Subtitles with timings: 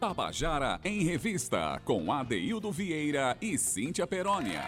[0.00, 4.62] Tabajara em Revista, com Adeildo Vieira e Cíntia Perónia.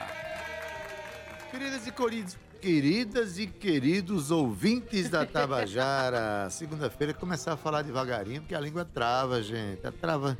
[1.50, 8.55] Queridas e queridos, queridas e queridos ouvintes da Tabajara, segunda-feira começar a falar devagarinho, porque
[8.55, 9.86] a língua trava, gente.
[9.86, 10.36] A trava.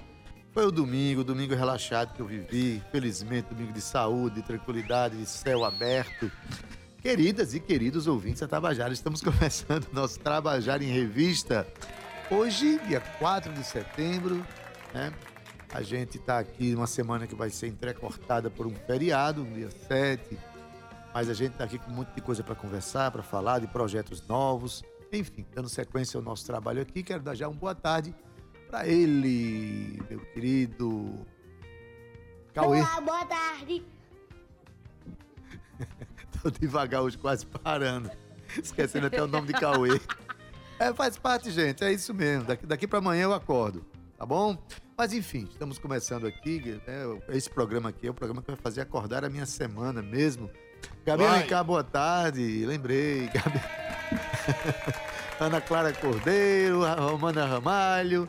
[0.53, 2.83] Foi o domingo, domingo relaxado que eu vivi.
[2.93, 6.31] Felizmente, domingo de saúde, tranquilidade, de céu aberto.
[7.01, 11.67] Queridas e queridos ouvintes da Tabajara, estamos começando nosso Tabajara em Revista.
[12.31, 14.47] Hoje, dia 4 de setembro,
[14.93, 15.13] né?
[15.73, 20.39] A gente está aqui numa semana que vai ser entrecortada por um feriado, dia 7.
[21.15, 23.67] Mas a gente está aqui com um monte de coisa para conversar, para falar de
[23.67, 24.83] projetos novos.
[25.13, 28.15] Enfim, dando sequência ao nosso trabalho aqui, quero dar já uma boa tarde
[28.69, 31.27] para ele, meu querido
[32.55, 32.81] Cauê.
[32.81, 33.83] Olá, boa tarde.
[36.43, 38.11] Tô devagar hoje, quase parando.
[38.63, 40.01] Esquecendo até o nome de Cauê.
[40.79, 41.85] É, faz parte, gente.
[41.85, 42.45] É isso mesmo.
[42.45, 43.87] Daqui, daqui para amanhã eu acordo.
[44.23, 44.57] Tá bom?
[44.97, 46.61] Mas enfim, estamos começando aqui.
[46.87, 50.49] Né, esse programa aqui é o programa que vai fazer acordar a minha semana mesmo.
[51.05, 52.65] Gabi Alencar, boa tarde.
[52.65, 53.29] Lembrei.
[53.35, 53.61] Gabi...
[55.41, 58.29] Ana Clara Cordeiro, Romana Ramalho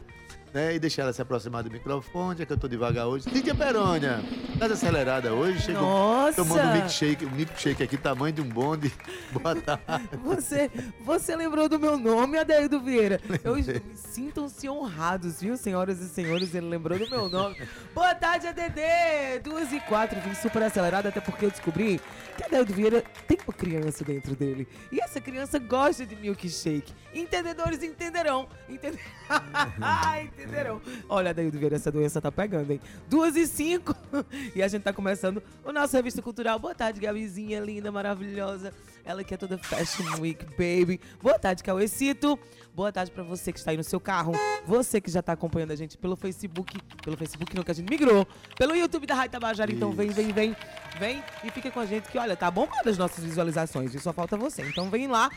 [0.53, 0.75] né?
[0.75, 3.27] E deixar ela se aproximar do microfone, já que eu tô devagar hoje.
[3.29, 4.19] Lídia Perônia,
[4.59, 6.43] tá acelerada hoje, chegou Nossa.
[6.43, 8.93] tomando um milkshake, um milkshake aqui, tamanho de um bonde.
[9.33, 10.09] Boa tarde.
[10.23, 10.69] Você,
[11.01, 13.19] você lembrou do meu nome, Adaildo Vieira.
[13.43, 13.55] Eu
[13.95, 16.53] sintam-se honrados, viu, senhoras e senhores?
[16.53, 17.57] Ele lembrou do meu nome.
[17.93, 19.39] Boa tarde, ADD!
[19.43, 21.99] Duas e quatro, vim super acelerado, até porque eu descobri
[22.37, 24.67] que Adaildo Vieira tem uma criança dentro dele.
[24.91, 26.93] E essa criança gosta de milkshake.
[27.13, 28.47] Entendedores entenderão.
[28.69, 28.99] Entende...
[30.43, 30.81] entenderão.
[31.09, 32.79] Olha, Adaildo Vieira, essa doença tá pegando, hein?
[33.09, 33.95] Duas e cinco.
[34.55, 36.59] E a gente tá começando o nosso Revista Cultural.
[36.59, 38.73] Boa tarde, Gabizinha, linda, maravilhosa.
[39.03, 40.99] Ela que é toda Fashion Week, baby.
[41.21, 42.37] Boa tarde, Cauêcito.
[42.75, 44.33] Boa tarde pra você que está aí no seu carro.
[44.65, 46.79] Você que já tá acompanhando a gente pelo Facebook.
[47.03, 48.27] Pelo Facebook não, que a gente migrou.
[48.57, 49.71] Pelo YouTube da Rádio Tabajara.
[49.71, 50.55] Então vem, vem, vem.
[50.99, 53.93] Vem e fica com a gente que, olha, tá bombando as nossas visualizações.
[53.93, 54.61] E só falta você.
[54.63, 55.29] Então vem lá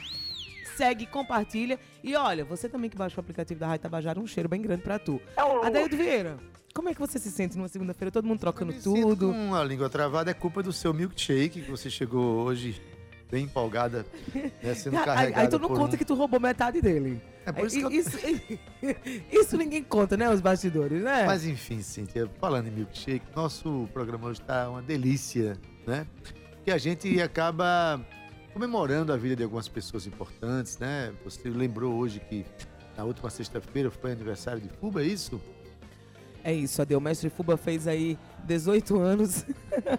[0.77, 1.79] segue, compartilha.
[2.03, 4.83] E olha, você também que baixa o aplicativo da Rádio Tabajara, um cheiro bem grande
[4.83, 5.21] pra tu.
[5.63, 6.37] Adaildo Vieira,
[6.75, 9.33] como é que você se sente numa segunda-feira, todo mundo trocando Me sinto tudo?
[9.33, 12.81] Com a língua travada é culpa do seu milkshake, que você chegou hoje
[13.31, 14.07] bem empolgada,
[14.63, 17.21] né, sendo Aí, carregada aí tu não por conta um- que tu roubou metade dele.
[17.45, 18.17] É por isso que eu- isso,
[19.33, 21.25] isso ninguém conta, né, os bastidores, né?
[21.27, 26.07] Mas enfim, Cíntia, falando em milkshake, nosso programa hoje está uma delícia, né?
[26.65, 28.01] Que a gente acaba
[28.57, 31.13] comemorando a vida de algumas pessoas importantes, né?
[31.25, 32.47] Você lembrou hoje que
[32.97, 35.39] na última sexta-feira foi aniversário de Fuba, é isso?
[36.43, 36.97] É isso, Adeu.
[36.97, 39.45] O mestre Fuba fez aí 18 anos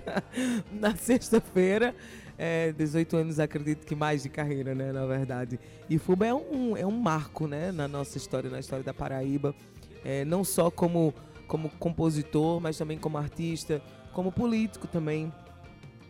[0.73, 1.93] na sexta-feira.
[2.35, 5.59] É, 18 anos, acredito que mais de carreira, né, na verdade.
[5.87, 9.53] E Fuba é um, é um marco, né, na nossa história, na história da Paraíba.
[10.03, 11.13] É, não só como,
[11.47, 13.79] como compositor, mas também como artista,
[14.13, 15.31] como político também.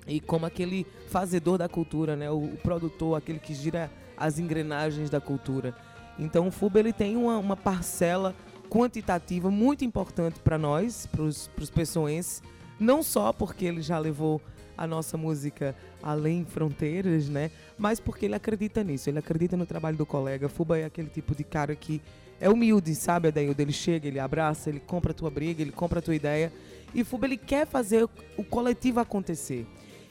[0.07, 5.09] E como aquele fazedor da cultura, né, o, o produtor, aquele que gira as engrenagens
[5.09, 5.75] da cultura.
[6.18, 8.34] Então o Fuba ele tem uma, uma parcela
[8.69, 12.41] quantitativa muito importante para nós, para os pessoenses,
[12.79, 14.41] não só porque ele já levou
[14.78, 17.50] a nossa música além fronteiras, né?
[17.78, 20.47] Mas porque ele acredita nisso, ele acredita no trabalho do colega.
[20.47, 22.01] Fuba é aquele tipo de cara que
[22.39, 23.59] é humilde, sabe, Adaildo?
[23.59, 26.53] Ele chega, ele abraça, ele compra a tua briga, ele compra a tua ideia.
[26.94, 28.07] E Fuba, ele quer fazer
[28.38, 29.66] o coletivo acontecer.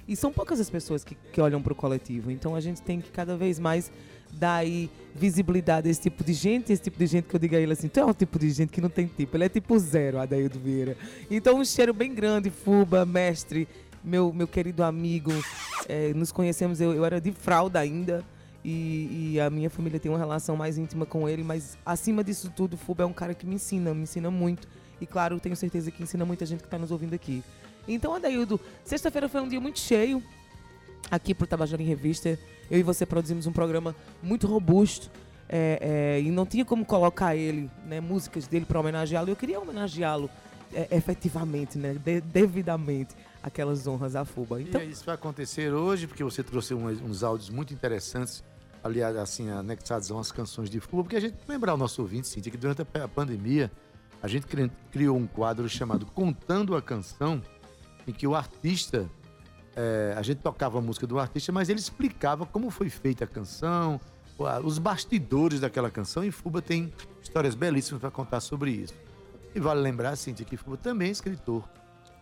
[0.09, 2.31] E são poucas as pessoas que, que olham para o coletivo.
[2.31, 3.91] Então a gente tem que cada vez mais
[4.33, 7.57] dar aí visibilidade a esse tipo de gente, esse tipo de gente que eu digo
[7.57, 9.49] a ele assim, tu é um tipo de gente que não tem tipo, ele é
[9.49, 10.97] tipo zero, Adaildo Vieira.
[11.31, 13.67] Então um cheiro bem grande, Fuba, mestre,
[14.05, 15.33] meu, meu querido amigo,
[15.89, 18.25] é, nos conhecemos, eu, eu era de fralda ainda,
[18.65, 22.53] e, e a minha família tem uma relação mais íntima com ele, mas acima disso
[22.55, 24.69] tudo, Fuba é um cara que me ensina, me ensina muito,
[25.01, 27.43] e claro, tenho certeza que ensina muita gente que está nos ouvindo aqui.
[27.89, 30.23] Então, Adaildo, sexta-feira foi um dia muito cheio,
[31.11, 32.39] aqui pro Tabajara em Revista.
[32.71, 35.11] Eu e você produzimos um programa muito robusto.
[35.49, 39.29] é, é, e não tinha como colocar ele, né, músicas dele para homenageá-lo.
[39.31, 40.29] Eu queria homenageá-lo
[40.75, 44.61] é, efetivamente, né, de- devidamente, aquelas honras à Fuba.
[44.61, 48.43] Então, E isso vai acontecer hoje, porque você trouxe uns, uns áudios muito interessantes,
[48.83, 52.27] aliás, assim, anexados a umas canções de Fuba, porque a gente lembrar o nosso ouvinte,
[52.27, 53.71] Cíntia, que durante a pa- a pandemia
[54.21, 57.41] a gente cri- criou um quadro chamado Contando a Canção,
[58.07, 59.09] em que o artista,
[59.75, 63.27] é, a gente tocava a música do artista, mas ele explicava como foi feita a
[63.27, 64.01] canção,
[64.63, 66.93] os bastidores daquela canção, e Fuba tem
[67.23, 68.95] histórias belíssimas para contar sobre isso.
[69.55, 71.65] E vale lembrar, Cíntia, que Fuba também é escritor.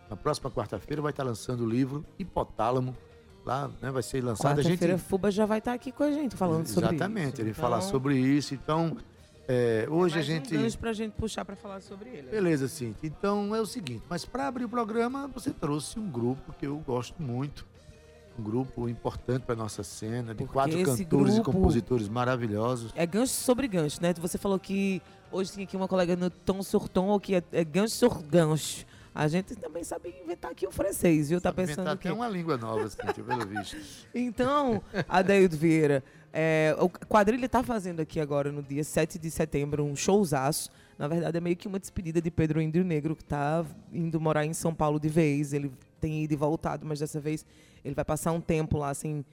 [0.08, 2.96] Na próxima quarta-feira vai estar lançando o livro Hipotálamo.
[3.44, 4.58] Lá, né, vai ser lançado.
[4.58, 6.94] A gente quarta-feira, Fuba já vai estar aqui com a gente falando sobre isso.
[6.94, 8.54] Exatamente, ele Então, falar sobre isso.
[8.54, 8.96] Então,
[9.46, 10.56] É, hoje Mais a gente.
[10.56, 12.28] um gancho pra gente puxar pra falar sobre ele.
[12.30, 12.96] Beleza, Cintia.
[13.08, 16.76] Então é o seguinte, mas para abrir o programa, você trouxe um grupo que eu
[16.78, 17.66] gosto muito.
[18.38, 22.90] Um grupo importante para nossa cena, de Porque quatro cantores e compositores maravilhosos.
[22.96, 24.12] É gancho sobre gancho, né?
[24.18, 25.00] Você falou que
[25.30, 28.84] hoje tem aqui uma colega no tom sur tom, que é, é gancho sur gancho.
[29.14, 31.40] A gente também sabe inventar aqui o francês, viu?
[31.40, 32.08] Tá Sabe pensando inventar o quê?
[32.08, 33.76] até uma língua nova, Cintia, pelo visto.
[34.12, 36.02] Então, Adeildo Vieira,
[36.36, 40.68] é, o Quadrilha tá fazendo aqui agora, no dia 7 de setembro, um showzaço.
[40.98, 44.44] Na verdade, é meio que uma despedida de Pedro Índio Negro, que tá indo morar
[44.44, 45.52] em São Paulo de vez.
[45.52, 45.70] Ele
[46.00, 47.46] tem ido e voltado, mas dessa vez
[47.84, 49.24] ele vai passar um tempo lá sem,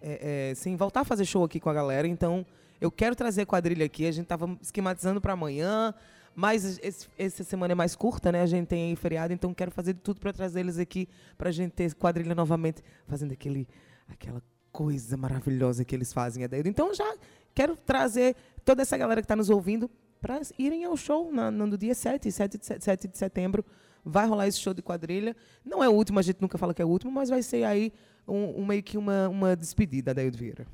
[0.00, 2.08] é, é, sem voltar a fazer show aqui com a galera.
[2.08, 2.44] Então,
[2.80, 4.06] eu quero trazer a quadrilha aqui.
[4.06, 5.92] A gente tava esquematizando para amanhã,
[6.34, 8.40] mas esse- essa semana é mais curta, né?
[8.40, 11.06] A gente tem aí feriado, então quero fazer de tudo para trazer eles aqui,
[11.36, 13.68] pra gente ter quadrilha novamente, fazendo aquele,
[14.08, 14.42] aquela
[14.76, 16.68] coisa maravilhosa que eles fazem, Adeildo.
[16.68, 17.16] Então, já
[17.54, 19.90] quero trazer toda essa galera que está nos ouvindo
[20.20, 23.64] para irem ao show na- no, dia 7, 7 de, se- 7 de setembro.
[24.04, 25.34] Vai rolar esse show de quadrilha.
[25.64, 27.64] Não é o último, a gente nunca fala que é o último, mas vai ser
[27.64, 27.90] aí
[28.28, 30.66] um, um meio que uma, uma despedida, Adeildo Vieira.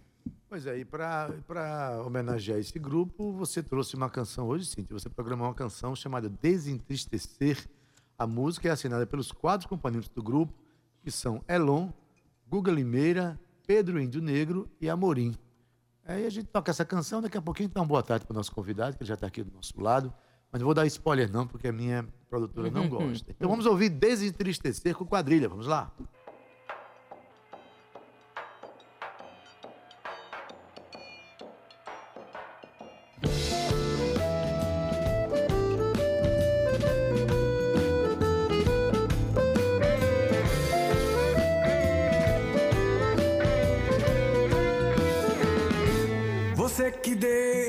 [0.49, 4.99] Pois é, e para homenagear esse grupo, você trouxe uma canção hoje, Cintia.
[4.99, 7.57] Você programou uma canção chamada Desentristecer.
[8.19, 10.53] A música é assinada pelos quatro componentes do grupo,
[11.03, 11.89] que são Elon,
[12.49, 15.35] Guga Limeira, Pedro Índio Negro e Amorim.
[16.05, 18.53] Aí a gente toca essa canção, daqui a pouquinho uma boa tarde para o nosso
[18.53, 20.13] convidado, que ele já está aqui do nosso lado.
[20.51, 23.31] Mas não vou dar spoiler não, porque a minha produtora não gosta.
[23.31, 25.49] Então vamos ouvir Desentristecer com quadrilha.
[25.49, 25.91] Vamos lá?
[46.73, 47.62] Você que devorou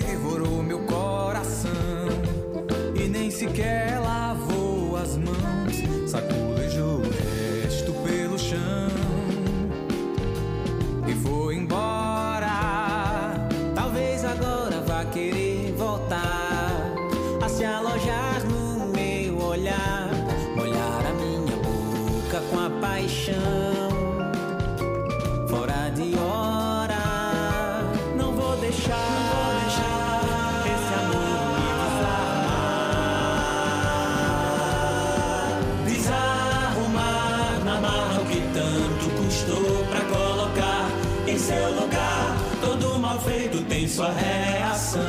[43.93, 45.03] sua reação.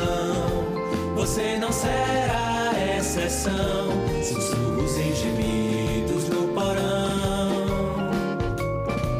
[1.15, 3.89] Você não será exceção.
[4.23, 8.11] Sussurros e gemidos no porão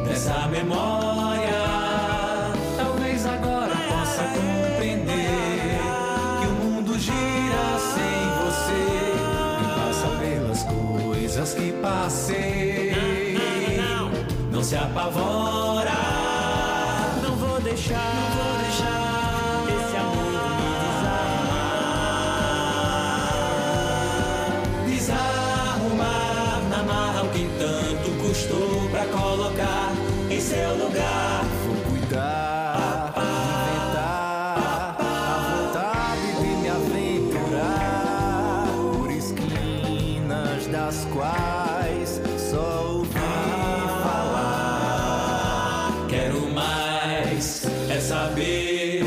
[0.05, 1.65] dessa memória.
[2.77, 5.79] Talvez agora possa compreender
[6.41, 8.83] que o mundo gira sem você
[9.61, 12.93] e passa pelas coisas que passei.
[14.51, 15.54] Não se apavora.
[30.55, 31.43] Seu lugar.
[31.65, 35.03] Vou cuidar, inventar a
[35.51, 37.83] vontade de me aventurar
[38.93, 43.11] por esquinas das quais só ouvi
[44.03, 45.91] falar.
[46.09, 49.03] Quero mais é saber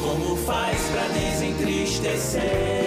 [0.00, 2.77] como faz pra desentristecer.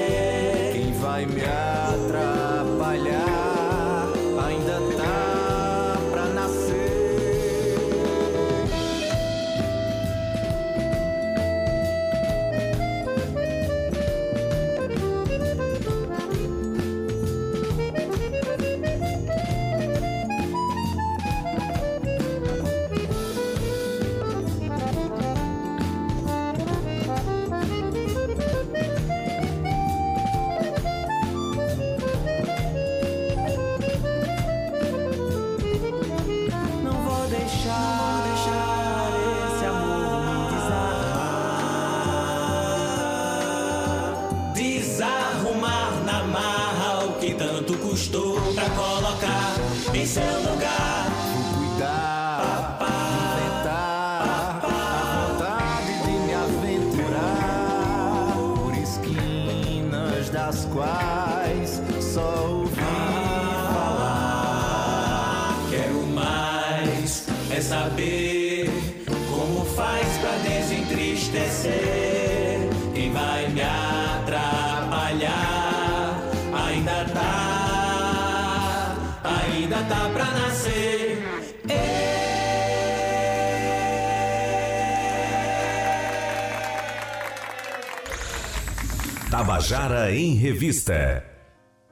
[89.61, 91.23] Tabajara em Revista.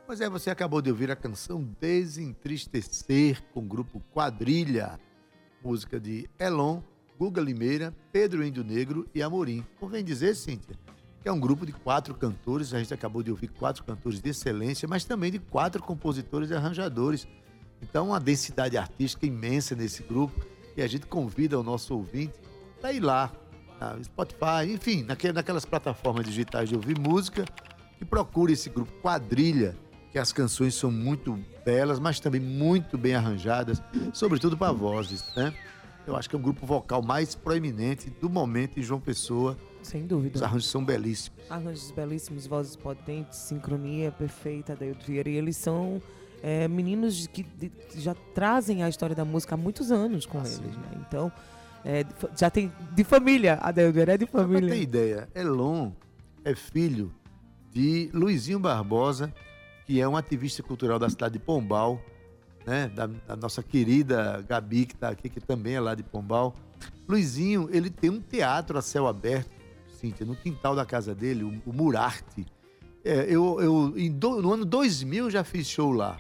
[0.08, 5.00] Pois é, você acabou de ouvir a canção Desentristecer com o grupo Quadrilha,
[5.64, 6.82] música de Elon,
[7.20, 9.64] Guga Limeira, Pedro Índio Negro e Amorim.
[9.80, 10.76] Convém dizer, Cíntia,
[11.22, 14.32] que é um grupo de quatro cantores, a gente acabou de ouvir quatro cantores de
[14.32, 17.28] excelência, mas também de quatro compositores e arranjadores.
[17.84, 20.44] Então, uma densidade artística imensa nesse grupo
[20.76, 22.34] e a gente convida o nosso ouvinte
[22.82, 23.32] para ir lá,
[23.80, 27.46] na Spotify, enfim, naque- naquelas plataformas digitais de ouvir música,
[27.98, 29.76] que procure esse grupo Quadrilha,
[30.12, 33.82] que as canções são muito belas, mas também muito bem arranjadas,
[34.14, 35.54] sobretudo para vozes, né?
[36.08, 39.56] Eu acho que é o grupo vocal mais proeminente do momento em João Pessoa.
[39.84, 40.44] Sem Os dúvida.
[40.44, 41.40] arranjos são belíssimos.
[41.50, 45.30] Arranjos belíssimos, vozes potentes, sincronia perfeita, Adeildo Vieira.
[45.30, 46.02] E eles são
[46.42, 47.72] é, meninos que, que
[48.02, 51.04] já trazem a história da música há muitos anos com eles, né?
[51.08, 51.32] Então,
[51.86, 52.06] é,
[52.38, 53.60] já tem de família,
[53.94, 54.70] Vieira é de Só pra família.
[54.70, 55.92] ter ideia, Elon
[56.44, 57.14] é filho
[57.72, 59.34] de Luizinho Barbosa,
[59.86, 62.02] que é um ativista cultural da cidade de Pombal,
[62.66, 62.88] né?
[62.90, 66.56] Da, da nossa querida Gabi, que está aqui, que também é lá de Pombal.
[67.08, 69.50] Luizinho, ele tem um teatro a céu aberto,
[70.00, 72.46] Cíntia, no quintal da casa dele, o, o Murarte.
[73.04, 76.18] É, eu, eu, do- no ano 2000 eu já fiz show lá.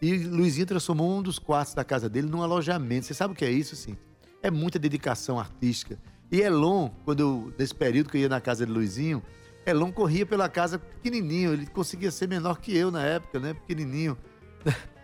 [0.00, 3.06] E Luizinho transformou um dos quartos da casa dele num alojamento.
[3.06, 4.04] Você sabe o que é isso, Cíntia?
[4.42, 5.98] É muita dedicação artística.
[6.30, 9.22] E Elon, quando eu, nesse período que eu ia na casa de Luizinho,
[9.64, 11.52] Elon corria pela casa pequenininho.
[11.52, 13.54] Ele conseguia ser menor que eu na época, né?
[13.54, 14.16] Pequenininho.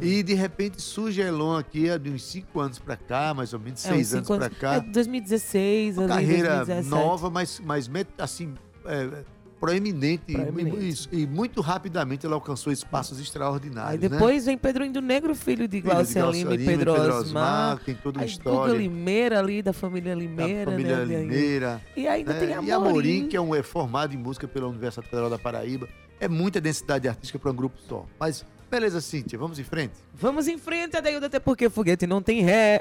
[0.00, 3.58] E de repente surge Elon aqui, há de uns cinco anos pra cá, mais ou
[3.58, 4.74] menos É, uns seis anos pra cá.
[4.76, 6.88] É 2016, Uma ali, carreira 2017.
[6.88, 9.24] nova, mas, mas assim, é,
[9.60, 10.22] proeminente.
[10.28, 10.76] e- Proeminente.
[10.78, 14.00] E, isso, e muito rapidamente ela alcançou espaços Aí extraordinários.
[14.00, 14.08] né?
[14.08, 17.78] depois vem Pedro Indo Negro, filho de Glaucia Lima e Pedro, Osmar.
[17.84, 18.74] Tem toda uma Aí Guga história.
[18.78, 21.20] Limeira ali, da família da Limeira, família né?
[21.20, 21.82] Limeira.
[21.96, 22.38] E ainda né?
[22.40, 22.72] tem E Amorim.
[22.72, 25.88] Amorim, que é um é formado em música pela Universidade Federal da Paraíba.
[26.20, 28.06] É muita densidade artística para um grupo só.
[28.18, 28.44] Mas
[28.74, 29.92] beleza, Cíntia, vamos em frente?
[30.12, 32.80] Vamos em frente, Adaildo, até porque foguete não tem ré.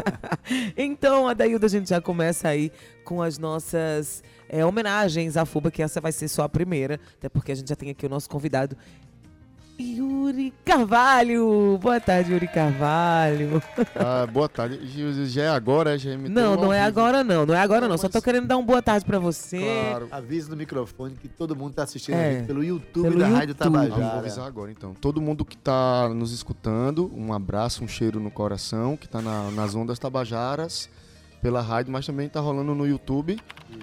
[0.74, 2.72] então, Adaildo, a gente já começa aí
[3.04, 7.28] com as nossas é, homenagens à FUBA, que essa vai ser só a primeira, até
[7.28, 8.74] porque a gente já tem aqui o nosso convidado,
[9.80, 11.78] Yuri Carvalho.
[11.80, 13.62] Boa tarde, Yuri Carvalho.
[13.94, 14.80] Ah, boa tarde.
[15.26, 17.90] Já é agora, já me Não, não é agora não, não é agora não.
[17.90, 19.58] Não, Só tô querendo dar uma boa tarde pra você.
[19.90, 20.08] Claro.
[20.10, 23.28] Avisa no microfone que todo mundo está assistindo É, a gente pelo YouTube pelo da
[23.28, 23.76] Rádio YouTube.
[23.76, 24.18] Ah, vou Tabajara.
[24.18, 24.94] avisar agora então.
[24.94, 29.50] Todo mundo que tá nos escutando, um abraço, um cheiro no coração, que tá na-
[29.52, 30.88] nas ondas tabajaras,
[31.40, 33.38] pela rádio, mas também tá rolando no YouTube.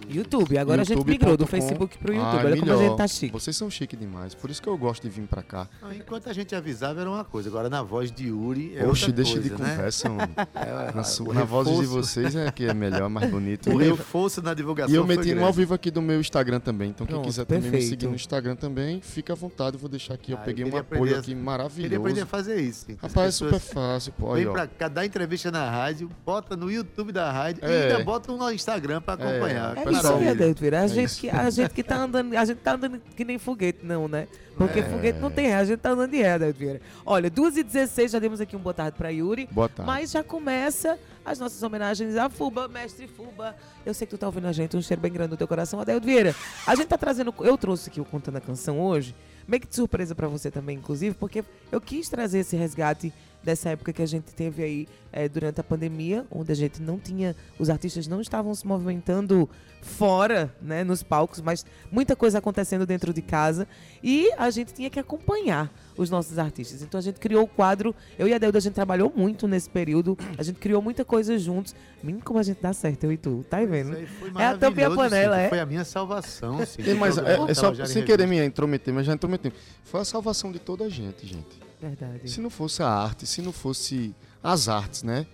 [0.10, 1.48] YouTube, agora a gente YouTube migrou do.
[1.48, 2.28] Facebook pro YouTube.
[2.38, 2.90] Ah, Olha como a melhor.
[2.90, 3.32] gente tá chique.
[3.32, 5.68] Vocês são chique demais, por isso que eu gosto de vir pra cá.
[5.96, 9.12] Enquanto a gente avisava era uma coisa, agora na voz de Yuri é Oxe, outra
[9.14, 9.70] deixa coisa, de né?
[9.76, 10.34] conversa, mano.
[10.56, 13.70] É, Na, a- su- o na voz de vocês é que é melhor, mais bonito.
[13.70, 16.20] O eu, reforço na divulgação e eu foi meti no ao vivo aqui do meu
[16.20, 16.90] Instagram também.
[16.90, 17.90] Então quem Pronto, quiser também me perfeito.
[17.90, 19.76] seguir no Instagram também, fica à vontade.
[19.76, 20.32] Eu vou deixar aqui.
[20.32, 21.96] Eu Ah, eu peguei um queria apoio a- aqui Queria maravilhoso.
[22.02, 22.86] aprender a fazer isso.
[23.02, 24.34] Rapaz, é super fácil, pô.
[24.34, 24.52] Vem Aí, ó.
[24.52, 27.84] pra cá, dá entrevista na rádio, bota no YouTube da rádio e É.
[27.94, 29.78] ainda bota no Instagram pra acompanhar.
[29.78, 30.08] É, É isso.
[30.08, 33.38] A, É gente que, a gente que tá andando, a gente tá andando que nem
[33.38, 34.28] foguete, não, né?
[34.58, 34.84] Porque É.
[34.84, 36.82] foguete não tem ré, a gente tá andando de ré, Vieira.
[37.06, 39.48] Olha, 2h16, já demos aqui um boa tarde pra Yuri.
[39.52, 39.86] Boa tarde.
[39.92, 43.56] Mas já começa as nossas homenagens a Fuba, mestre Fuba.
[43.86, 45.80] Eu sei que tu tá ouvindo a gente, um cheiro bem grande no teu coração.
[45.82, 46.34] Adeildo Vieira,
[46.66, 49.14] a gente tá trazendo, eu trouxe aqui o Contando a Canção hoje,
[49.48, 53.12] meio que de surpresa pra você também, inclusive, porque eu quis trazer esse resgate
[53.46, 56.98] dessa época que a gente teve aí eh, durante a pandemia, onde a gente não
[56.98, 59.48] tinha, os artistas não estavam se movimentando
[59.86, 63.68] fora, né, nos palcos, mas muita coisa acontecendo dentro de casa
[64.04, 66.82] e a gente tinha que acompanhar os nossos artistas.
[66.82, 69.70] Então a gente criou o quadro, eu e a Delda a gente trabalhou muito nesse
[69.70, 71.76] período, a gente criou muita coisa juntos.
[72.04, 73.96] Menino, como a gente dá certo, eu e tu, tá vendo?
[74.40, 75.50] É a tampa e a panela, é?
[75.50, 76.82] Foi a minha salvação, sim.
[76.82, 79.52] É, mas é, é só sem querer me intrometer, mas já intrometeu.
[79.84, 81.65] Foi a salvação de toda a gente, gente.
[81.82, 82.30] Verdade.
[82.30, 85.26] Se não fosse a arte, se não fosse as artes, né?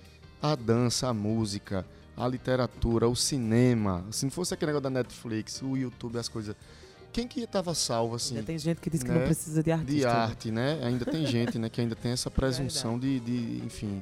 [0.42, 1.86] A dança, a música,
[2.18, 6.56] a literatura, o cinema, se não fosse aquele negócio da Netflix, o YouTube, as coisas.
[7.14, 8.36] Quem que tava salvo assim?
[8.36, 9.94] Ainda tem gente que diz que né, não precisa de artista.
[9.94, 10.10] de né?
[10.12, 10.80] arte, né?
[10.84, 14.02] Ainda tem gente, né, que ainda tem essa presunção de, de, enfim,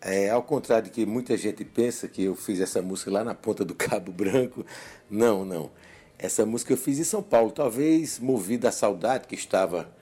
[0.00, 3.34] É, ao contrário de que muita gente pensa que eu fiz essa música lá na
[3.34, 4.64] ponta do Cabo Branco,
[5.10, 5.72] não, não.
[6.16, 9.92] Essa música eu fiz em São Paulo, talvez movida à saudade que estava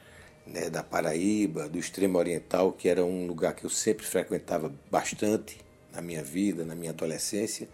[0.47, 5.59] né, da Paraíba, do extremo oriental, que era um lugar que eu sempre frequentava bastante
[5.95, 7.71] na minha vida, na minha adolescência.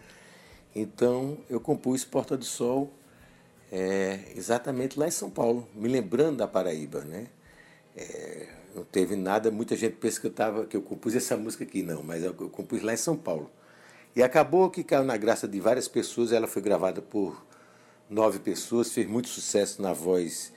[0.73, 2.89] Então eu compus Porta do Sol
[3.69, 7.27] é, exatamente lá em São Paulo, me lembrando da Paraíba, né?
[7.95, 11.63] É, não teve nada, muita gente pensa que eu, tava, que eu compus essa música
[11.63, 13.51] aqui, não, mas eu, compus lá em São Paulo.
[14.15, 17.45] E acabou que caiu na graça de várias pessoas, ela foi gravada por
[18.09, 20.53] nove pessoas, fez muito sucesso na voz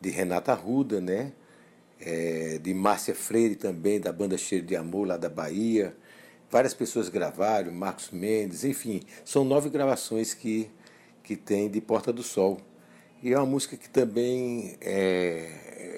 [0.00, 1.32] de Renata Arruda, né?
[2.00, 5.96] É, de Márcia Freire também, da banda Cheiro de Amor, lá da Bahia.
[6.50, 10.70] Várias pessoas gravaram, Marcos Mendes, enfim, são nove gravações que,
[11.22, 12.60] que tem de Porta do Sol.
[13.22, 15.97] E é uma música que também, é,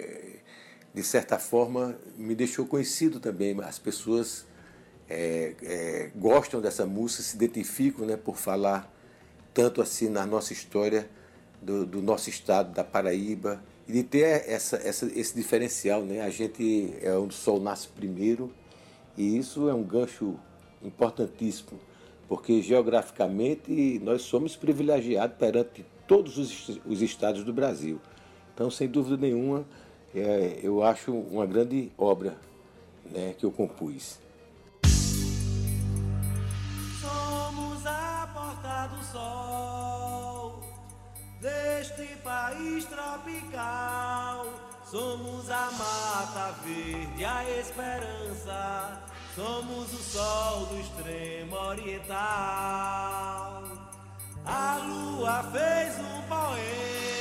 [0.92, 3.58] de certa forma, me deixou conhecido também.
[3.62, 4.46] As pessoas
[5.08, 8.92] é, é, gostam dessa música, se identificam né, por falar
[9.54, 11.08] tanto assim na nossa história
[11.60, 16.02] do, do nosso estado, da Paraíba, e de ter essa, essa, esse diferencial.
[16.02, 16.20] Né?
[16.20, 18.52] A gente é onde o sol nasce primeiro,
[19.16, 20.38] e isso é um gancho
[20.82, 21.78] importantíssimo,
[22.28, 28.00] porque geograficamente nós somos privilegiados perante todos os, os estados do Brasil.
[28.54, 29.66] Então, sem dúvida nenhuma,
[30.14, 32.36] é, eu acho uma grande obra
[33.04, 34.18] né, que eu compus.
[37.00, 40.62] Somos a porta do sol
[41.40, 44.46] deste país tropical.
[44.84, 49.02] Somos a mata verde, a esperança.
[49.36, 52.18] Somos o sol do extremo oriental.
[54.44, 57.19] A lua fez um poema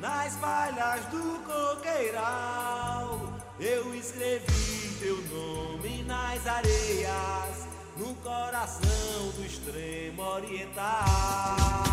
[0.00, 3.20] nas falhas do coqueiral.
[3.58, 11.89] Eu escrevi teu nome nas areias, no coração do extremo oriental.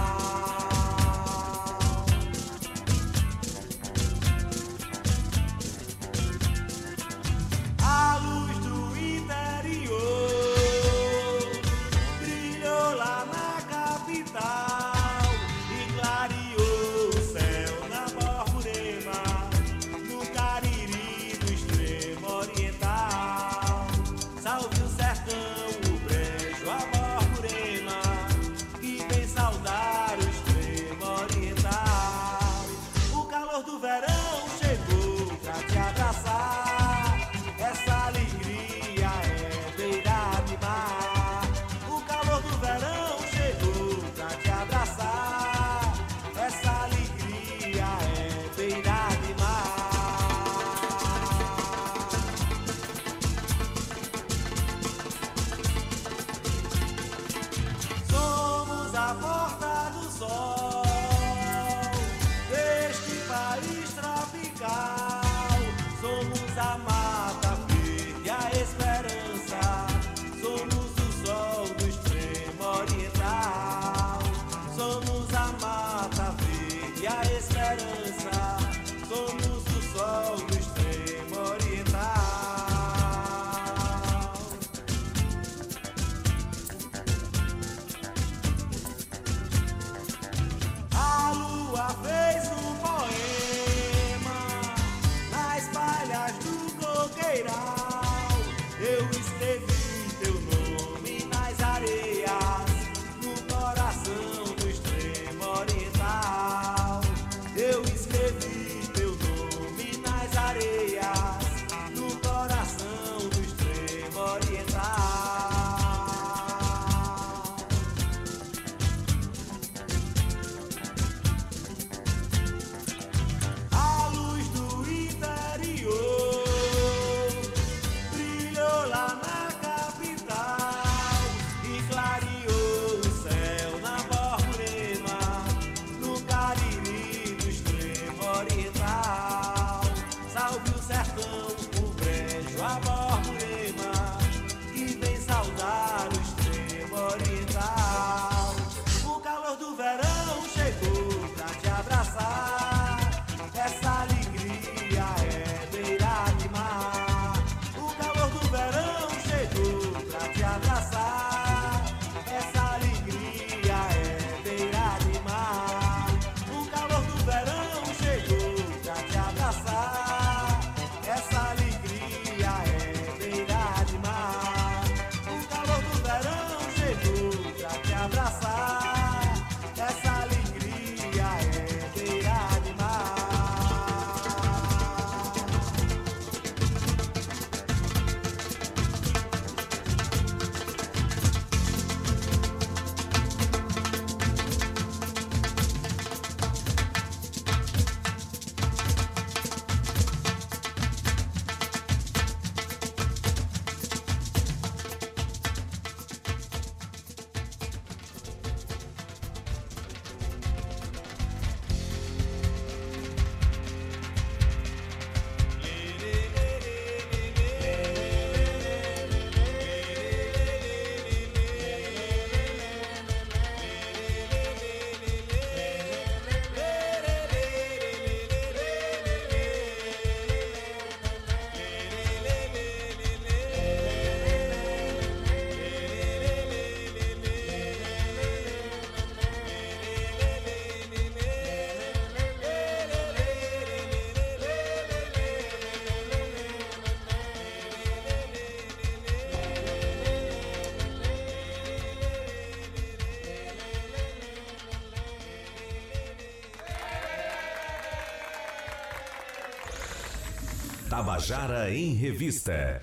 [261.18, 262.80] Tabajara em Revista.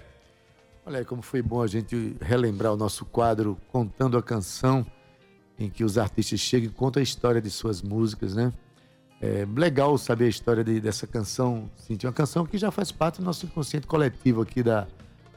[0.85, 4.85] Olha aí como foi bom a gente relembrar o nosso quadro Contando a Canção,
[5.57, 8.53] em que os artistas chegam e contam a história de suas músicas, né?
[9.21, 12.09] É legal saber a história de- dessa canção, Cintia.
[12.09, 14.89] Uma canção que já faz parte do nosso inconsciente coletivo aqui da,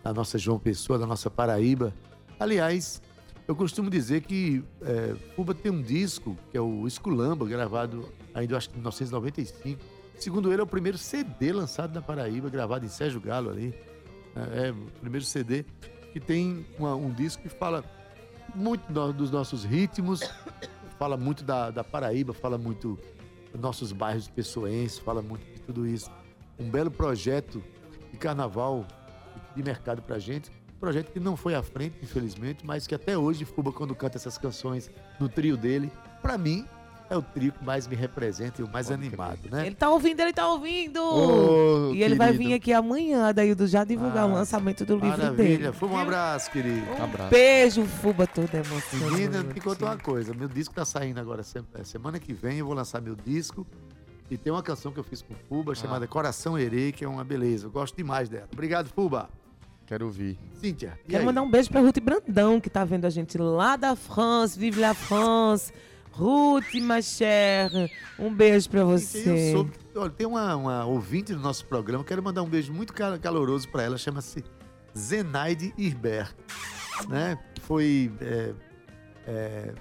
[0.03, 1.93] da nossa João Pessoa, da nossa Paraíba.
[2.39, 2.99] Aliás,
[3.47, 8.57] eu costumo dizer que é, Cuba tem um disco, que é o Esculamba, gravado ainda
[8.57, 9.96] acho que em 1995.
[10.17, 13.73] Segundo ele, é o primeiro CD lançado na Paraíba, gravado em Sérgio Galo ali.
[14.35, 15.63] É, é o primeiro CD
[16.11, 17.83] que tem uma- um disco que fala
[18.55, 20.21] muito do- dos nossos ritmos,
[20.97, 22.97] fala muito da, da Paraíba, fala muito
[23.51, 26.09] dos nossos bairros pessoenses, fala muito de tudo isso.
[26.59, 27.63] Um belo projeto
[28.11, 28.85] de carnaval
[29.55, 30.49] de mercado pra gente.
[30.75, 34.17] Um projeto que não foi à frente, infelizmente, mas que até hoje Fuba, quando canta
[34.17, 36.65] essas canções no trio dele, pra mim
[37.09, 39.65] é o trio que mais me representa e o mais animado, né?
[39.65, 41.01] Ele tá ouvindo, ele tá ouvindo!
[41.01, 42.49] Ô, e ele vai querido.
[42.49, 45.57] vir aqui amanhã, Daildo, já divulgar Ah, o lançamento do livro Maravilha.
[45.57, 45.71] dele.
[45.73, 46.85] Fuba, um abraço, querido.
[46.99, 47.29] Um Abraço.
[47.29, 48.99] beijo, Fuba, toda emoção.
[49.11, 50.33] Menina, te contar uma coisa.
[50.33, 51.41] Meu disco tá saindo agora.
[51.75, 53.65] é, Semana que vem eu vou lançar meu disco.
[54.29, 57.07] E tem uma canção que eu fiz com o Fuba chamada Coração Herê, que é
[57.07, 57.67] uma beleza.
[57.67, 58.47] Eu gosto demais dela.
[58.51, 59.29] Obrigado, Fuba.
[59.85, 60.37] Quero ouvir.
[60.55, 60.99] Cíntia.
[61.07, 61.25] e Quero aí?
[61.25, 64.59] mandar um beijo pra Ruth Brandão, que tá vendo a gente lá da France.
[64.59, 65.71] Vive la France.
[66.17, 69.49] Ruth, ma chère, um beijo pra Cíntia, você.
[69.49, 72.03] Eu soube olha, tem uma, uma ouvinte do nosso programa.
[72.03, 73.97] Quero mandar um beijo muito cal- caloroso pra ela.
[73.97, 74.43] Chama-se
[74.97, 76.33] Zenaide Irber.
[77.07, 77.37] Né?
[77.61, 78.11] Foi.
[78.19, 78.53] é,
[79.27, 79.73] é,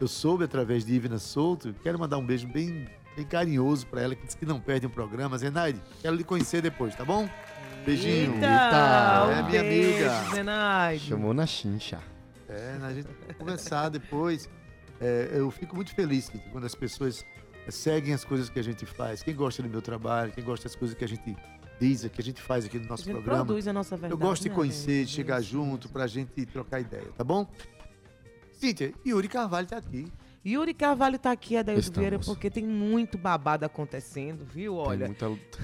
[0.00, 1.72] eu soube através de Ivna Souto.
[1.82, 4.90] Quero mandar um beijo bem, bem carinhoso pra ela, que diz que não perde um
[4.90, 5.38] programa.
[5.38, 7.28] Zenaide, quero lhe conhecer depois, tá bom?
[7.84, 8.34] Beijinho.
[8.34, 10.34] Eita, Eita, um é minha beijo, amiga.
[10.34, 11.04] Zenaide.
[11.08, 12.00] Chamou na chincha.
[12.48, 14.50] É, a gente vai conversar depois.
[15.00, 17.24] É, eu fico muito feliz quando as pessoas
[17.68, 19.22] seguem as coisas que a gente faz.
[19.22, 21.36] Quem gosta do meu trabalho, quem gosta das coisas que a gente
[21.80, 23.44] diz, que a gente faz aqui no A nosso gente programa.
[23.44, 24.12] produz a nossa verdade.
[24.12, 25.06] Eu gosto de né, conhecer, Daildo?
[25.06, 25.92] de chegar Isso, junto isso.
[25.92, 27.46] pra gente trocar ideia, tá bom?
[28.52, 30.06] Cíntia, Yuri Carvalho tá aqui.
[30.44, 31.98] Yuri Carvalho tá aqui, Adaildo Estamos.
[31.98, 34.74] Vieira, porque tem muito babado acontecendo, viu?
[34.76, 35.58] Tem Olha, muita luta.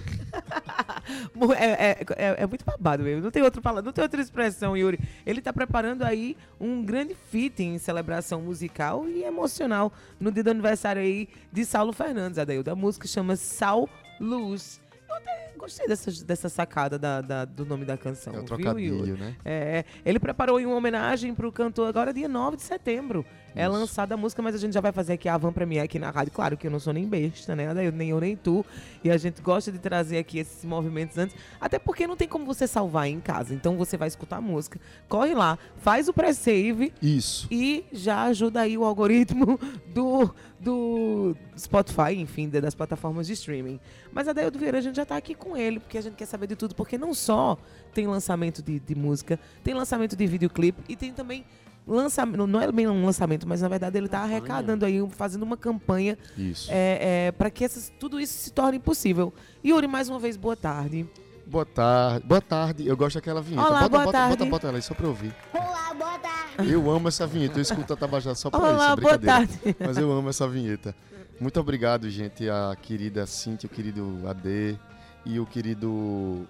[1.59, 3.23] É, é, é- é muito babado mesmo.
[3.23, 4.99] Não tem outra palavra, não tem outra expressão, Yuri.
[5.27, 10.51] Ele tá preparando aí um grande feat em celebração musical e emocional no dia do
[10.51, 12.71] aniversário aí de Saulo Fernandes, Adaildo.
[12.71, 13.89] A música chama Sal
[14.21, 14.81] Luz.
[15.09, 18.35] Eu até gostei dessa, dessa sacada da- da- do nome da canção.
[18.35, 18.63] É o viu, Yuri?
[18.63, 19.37] trocadilho, né?
[19.45, 23.25] É, ele preparou aí uma homenagem pro cantor agora dia 9 de setembro.
[23.55, 23.73] É Isso.
[23.73, 26.11] lançada a música, mas a gente já vai fazer aqui a Van Premiere aqui na
[26.11, 26.33] rádio.
[26.33, 27.73] Claro que eu não sou nem besta, né?
[27.93, 28.65] Nem eu, nem tu.
[29.05, 31.37] E a gente gosta de trazer aqui esses movimentos antes.
[31.61, 33.55] Até porque não tem como você salvar em casa.
[33.55, 37.47] Então você vai escutar a música, corre lá, faz o pré-save Isso.
[37.51, 39.59] e já ajuda aí o algoritmo
[39.93, 43.81] do, do Spotify, enfim, das plataformas de streaming.
[44.13, 46.27] Mas a Daildo Vieira, a gente já tá aqui com ele, porque a gente quer
[46.27, 47.59] saber de tudo, porque não só
[47.93, 51.45] tem lançamento de, de música, tem lançamento de videoclipe e tem também
[51.87, 55.57] lançamento, não é bem um lançamento, mas na verdade ele tá arrecadando aí, fazendo uma
[55.57, 56.69] campanha Isso.
[56.71, 59.33] é, para que essas, tudo isso se torne possível.
[59.65, 61.09] Yuri, mais uma vez, boa tarde.
[61.47, 62.27] Boa tarde.
[62.27, 62.87] Boa tarde.
[62.87, 63.67] Eu gosto daquela vinheta.
[63.69, 64.37] Olá, bota, boa bota, tarde.
[64.37, 65.35] bota, bota ela aí só pra eu ouvir.
[65.53, 66.73] Olá, boa tarde.
[66.73, 67.59] Eu amo essa vinheta.
[67.59, 68.83] Eu escuto a Tabajara só pra Olá, isso.
[68.83, 69.47] é boa brincadeira.
[69.63, 69.77] tarde.
[69.85, 70.95] Mas eu amo essa vinheta.
[71.41, 72.49] Muito obrigado, gente.
[72.49, 74.79] A querida Cintia, o querido AD
[75.27, 76.47] e o querido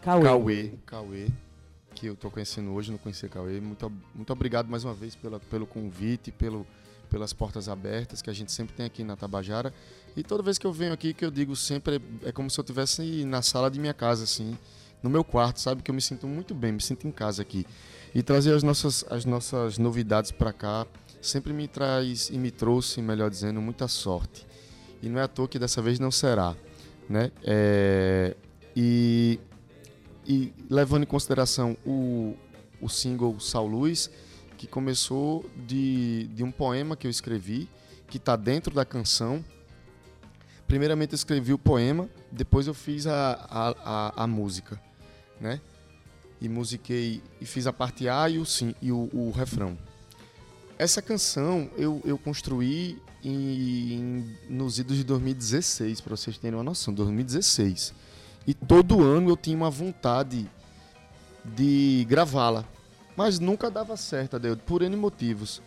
[0.00, 0.22] Cauê.
[0.24, 0.72] Cauê.
[0.86, 1.26] Cauê,
[2.00, 3.60] que eu tô conhecendo hoje, não conhecia Cauê.
[3.60, 6.66] Muito, muito obrigado mais uma vez pela, pelo convite, pelo,
[7.10, 9.70] pelas portas abertas que a gente sempre tem aqui na Tabajara.
[10.16, 12.58] E toda vez que eu venho aqui, que eu digo sempre, é, é como se
[12.58, 14.56] eu estivesse na sala de minha casa, assim,
[15.02, 15.82] no meu quarto, sabe?
[15.82, 17.66] Que eu me sinto muito bem, me sinto em casa aqui.
[18.14, 20.86] E trazer as nossas, as nossas novidades para cá
[21.20, 24.46] sempre me traz e me trouxe, melhor dizendo, muita sorte.
[25.02, 26.56] E não é à toa que dessa vez não será,
[27.10, 27.30] né?
[27.44, 28.34] É,
[28.74, 29.38] e,
[30.30, 32.36] e levando em consideração o,
[32.80, 34.08] o single Sal Luz,
[34.56, 37.68] que começou de, de um poema que eu escrevi,
[38.06, 39.44] que está dentro da canção.
[40.68, 44.80] Primeiramente eu escrevi o poema, depois eu fiz a, a, a, a música,
[45.40, 45.60] né?
[46.40, 49.76] E musiquei e fiz a parte A e o, sim, e o, o refrão.
[50.78, 56.94] Essa canção eu, eu construí em, nos idos de 2016, para vocês terem uma noção,
[56.94, 57.92] 2016.
[58.46, 60.48] E todo ano eu tinha uma vontade
[61.44, 62.64] de gravá-la,
[63.16, 65.62] mas nunca dava certo, Adeildo, por N motivos.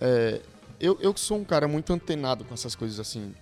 [0.00, 0.40] É,
[0.78, 3.34] eu, eu sou um cara muito antenado com essas coisas assim,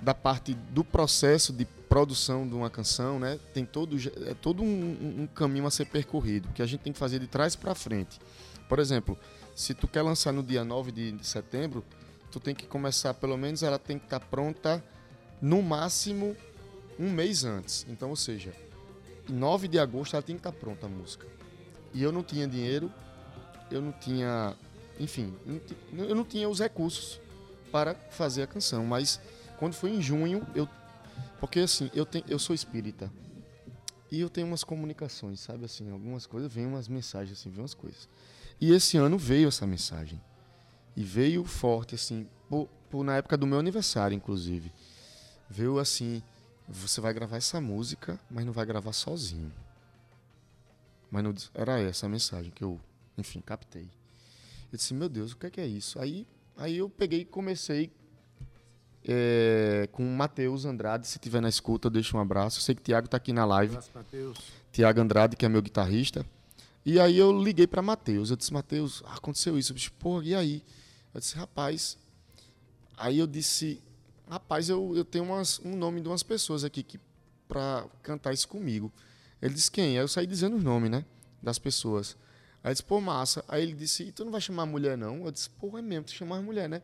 [0.00, 3.38] da parte do processo de produção de uma canção, né?
[3.54, 6.98] Tem todo, é todo um, um- caminho a ser percorrido, que a gente tem que
[6.98, 8.18] fazer de trás para frente.
[8.68, 9.16] Por exemplo,
[9.54, 11.82] se tu quer lançar no dia 9 de setembro,
[12.30, 14.84] tu tem que começar, pelo menos ela tem que estar pronta
[15.40, 16.36] no máximo
[16.98, 17.86] um mês antes.
[17.88, 18.52] Então, ou seja,
[19.28, 21.26] 9 de agosto ela tinha que estar pronta a música.
[21.92, 22.92] E eu não tinha dinheiro,
[23.70, 24.54] eu não tinha.
[24.98, 25.34] Enfim,
[25.92, 27.20] eu não tinha os recursos
[27.70, 28.84] para fazer a canção.
[28.84, 29.20] Mas
[29.58, 30.68] quando foi em junho, eu.
[31.40, 33.10] Porque assim, eu, tenho, eu sou espírita.
[34.10, 35.64] E eu tenho umas comunicações, sabe?
[35.64, 38.08] Assim, algumas coisas, vem umas mensagens, assim, vem umas coisas.
[38.60, 40.20] E esse ano veio essa mensagem.
[40.96, 44.72] E veio forte, assim, por, por- na época do meu aniversário, inclusive.
[45.50, 46.22] Veio assim,
[46.68, 49.52] você vai gravar essa música, mas não vai gravar sozinho.
[51.10, 52.80] Mas não, era essa a mensagem que eu,
[53.16, 53.88] enfim, captei.
[54.72, 55.98] Eu disse, meu Deus, o que é, que é isso?
[56.00, 56.26] Aí,
[56.56, 57.90] aí eu peguei e comecei
[59.04, 62.58] é, com o Matheus Andrade, se tiver na escuta, deixa um abraço.
[62.58, 63.74] Eu sei que o Thiago tá aqui na live.
[63.74, 64.38] Abraço, Matheus.
[64.72, 66.26] Tiago Andrade, que é meu guitarrista.
[66.84, 68.30] E aí eu liguei para Matheus.
[68.30, 69.72] Eu disse, Matheus, aconteceu isso.
[69.72, 70.62] Eu disse, pô, e aí?
[71.14, 71.96] Eu disse, rapaz.
[72.96, 73.80] Aí eu disse,
[74.28, 76.98] rapaz, eu, eu tenho umas, um nome de umas pessoas aqui que
[77.48, 78.92] para cantar isso comigo.
[79.40, 79.96] Ele disse, quem?
[79.96, 81.04] Aí eu saí dizendo os nomes, né?
[81.42, 82.16] Das pessoas.
[82.64, 83.44] Aí disse, pô, massa.
[83.46, 85.24] Aí ele disse, e tu não vai chamar mulher, não?
[85.24, 86.82] Eu disse, pô, é mesmo, tu chamar a mulher, né?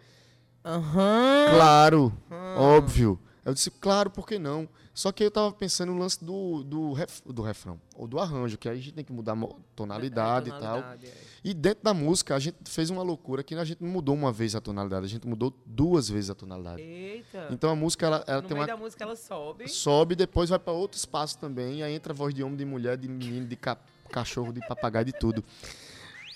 [0.65, 1.47] Aham.
[1.51, 2.13] Claro,
[2.57, 3.19] óbvio.
[3.45, 4.69] Eu disse, claro, por que não?
[4.95, 8.57] Só que eu tava pensando no lance do, do, ref- do refrão, ou do arranjo,
[8.59, 10.61] que aí a gente tem que mudar a mo- tonalidade, e tal.
[10.83, 11.13] Tonalidade, é.
[11.43, 14.31] E dentro da música, a gente fez uma loucura que a gente não mudou uma
[14.31, 16.83] vez a tonalidade, a gente mudou duas vezes a tonalidade.
[16.83, 17.49] Eita.
[17.51, 18.77] Então a música, ela, ela no tem meio uma.
[18.77, 19.67] da música ela sobe.
[19.69, 22.97] Sobe, depois vai para outro espaço também, aí entra a voz de homem, de mulher,
[22.99, 23.79] de menino, de ca-
[24.11, 25.43] cachorro, de papagaio, de tudo.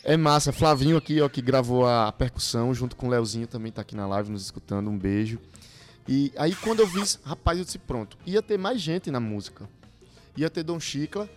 [0.03, 0.53] É massa.
[0.53, 4.07] Flavinho aqui, ó, que gravou a percussão junto com o Leozinho, também tá aqui na
[4.07, 4.89] live nos escutando.
[4.89, 5.39] Um beijo.
[6.09, 8.17] E aí quando eu vi, rapaz, eu disse, pronto.
[8.27, 9.69] Ia ter mais gente na música.
[10.37, 11.29] Ia ter Dom Chicla,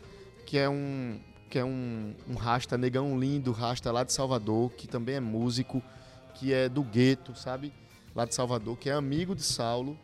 [0.45, 4.87] que é um que é um, um rasta, negão lindo, rasta lá de Salvador, que
[4.87, 5.81] também é músico,
[6.35, 7.73] que é do gueto, sabe?
[8.13, 9.97] Lá de Salvador, que é amigo de Saulo.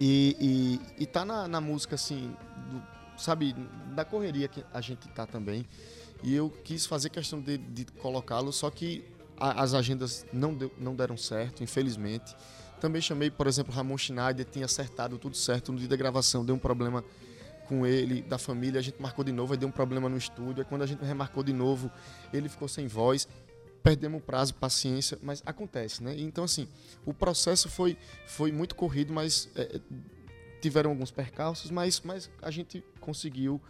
[0.00, 2.32] E, e, e tá na, na música, assim,
[2.70, 3.54] do- sabe,
[3.94, 5.66] da correria que a gente tá também.
[6.22, 9.04] E eu quis fazer questão de, de colocá-lo, só que
[9.36, 12.36] a- as agendas não, deu- não deram certo, infelizmente.
[12.80, 15.72] Também chamei, por exemplo, Ramon Schneider, tinha acertado tudo certo.
[15.72, 17.04] No dia da gravação, deu um problema
[17.66, 20.62] com ele, da família, a gente marcou de novo, aí deu um problema no estúdio,
[20.62, 21.90] aí quando a gente remarcou de novo,
[22.32, 23.26] ele ficou sem voz,
[23.82, 26.14] perdemos o prazo, paciência, mas acontece, né?
[26.18, 26.68] Então, assim,
[27.04, 29.80] o processo foi, foi muito corrido, mas é,
[30.60, 33.60] tiveram alguns percalços, mas, mas a gente conseguiu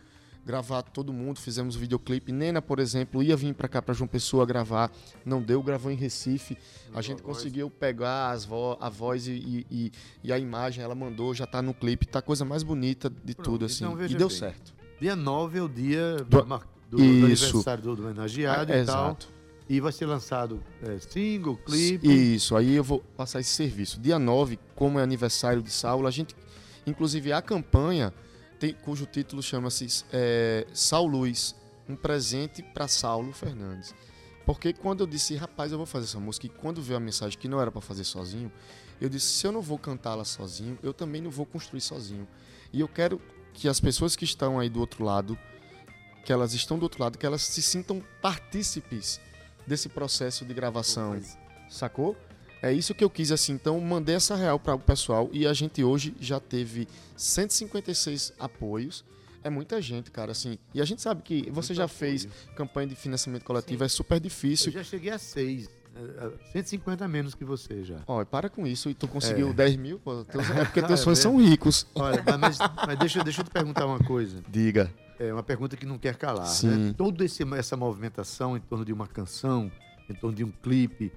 [0.47, 2.31] gravar todo mundo, fizemos o videoclipe.
[2.31, 4.93] Nena, por exemplo, ia vir para cá para João Pessoa gravar,
[5.25, 6.57] não deu, gravou em Recife.
[6.95, 11.35] A gente conseguiu pegar as vo a voz e, e, e- a imagem, ela mandou,
[11.35, 13.85] já tá no clipe, tá a coisa mais bonita de Pronto, tudo assim.
[13.85, 14.39] então e deu bem.
[14.39, 14.73] certo.
[15.01, 16.59] Dia 9 é o dia Do- do,
[16.91, 19.05] do- aniversário do, do homenageado Ah, e tal.
[19.09, 19.29] exato.
[19.69, 22.07] E vai ser lançado é, single, clipe.
[22.37, 23.99] Isso, aí eu vou passar esse serviço.
[24.01, 26.37] Dia 9, como é aniversário de Saulo, a gente,
[26.87, 28.15] inclusive a campanha,
[28.59, 31.55] tem- cujo título chama-se é, Saulo Luz,
[31.89, 33.95] um presente para Saulo Fernandes.
[34.45, 37.39] Porque quando eu disse, rapaz, eu vou fazer essa música, e quando veio a mensagem
[37.39, 38.51] que não era para fazer sozinho,
[39.01, 42.27] eu disse, se eu não vou cantá-la sozinho, eu também não vou construir sozinho.
[42.73, 43.21] E eu quero
[43.53, 45.37] que as pessoas que estão aí do outro lado,
[46.25, 49.21] que elas estão do outro lado, que elas se sintam partícipes
[49.67, 51.13] desse processo de gravação.
[51.69, 52.17] Sacou?
[52.69, 53.53] É isso que eu quis assim.
[53.53, 59.05] Então, mandei essa real para o pessoal e a gente hoje já teve 156 apoios.
[59.45, 60.59] É muita gente, cara, assim.
[60.75, 62.27] E a gente sabe que você já fez
[62.57, 64.73] campanha de financiamento coletivo, é super Eu difícil.
[64.73, 65.69] já cheguei a 6.
[66.53, 68.01] 150 a menos que você já.
[68.07, 68.91] Ó, para com isso.
[68.91, 69.53] E tu conseguiu É.
[69.55, 69.99] 10 mil?
[69.99, 71.87] Pô, teus- é porque teus É fãs são ricos.
[71.95, 74.43] Olha, mas, mas deixa, deixa eu te perguntar uma coisa.
[74.49, 74.93] Diga.
[75.19, 76.47] É uma pergunta que não quer calar.
[76.49, 76.69] Sim.
[76.89, 76.95] Né?
[76.99, 79.73] Toda esse, essa movimentação em torno de uma canção,
[80.11, 81.11] em torno de um clipe,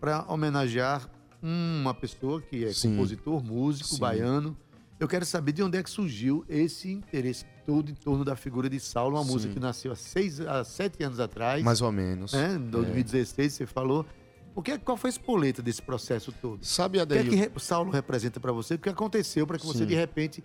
[0.00, 1.08] para homenagear
[1.42, 2.90] uma pessoa que é Sim.
[2.92, 3.98] compositor, músico, Sim.
[4.00, 4.56] baiano.
[4.98, 8.68] Eu quero saber de onde é que surgiu esse interesse todo em torno da figura
[8.68, 9.30] de Saulo, uma Sim.
[9.32, 11.62] música que nasceu há, seis, há sete anos atrás.
[11.62, 12.32] Mais ou menos.
[12.32, 12.54] né?
[12.56, 14.04] Em 2016 você falou.
[14.56, 16.64] O que, é- qual foi a espoleta desse processo todo?
[16.64, 18.74] Sabe, O que é que Saulo representa para você?
[18.74, 20.42] O que aconteceu para que você, de repente,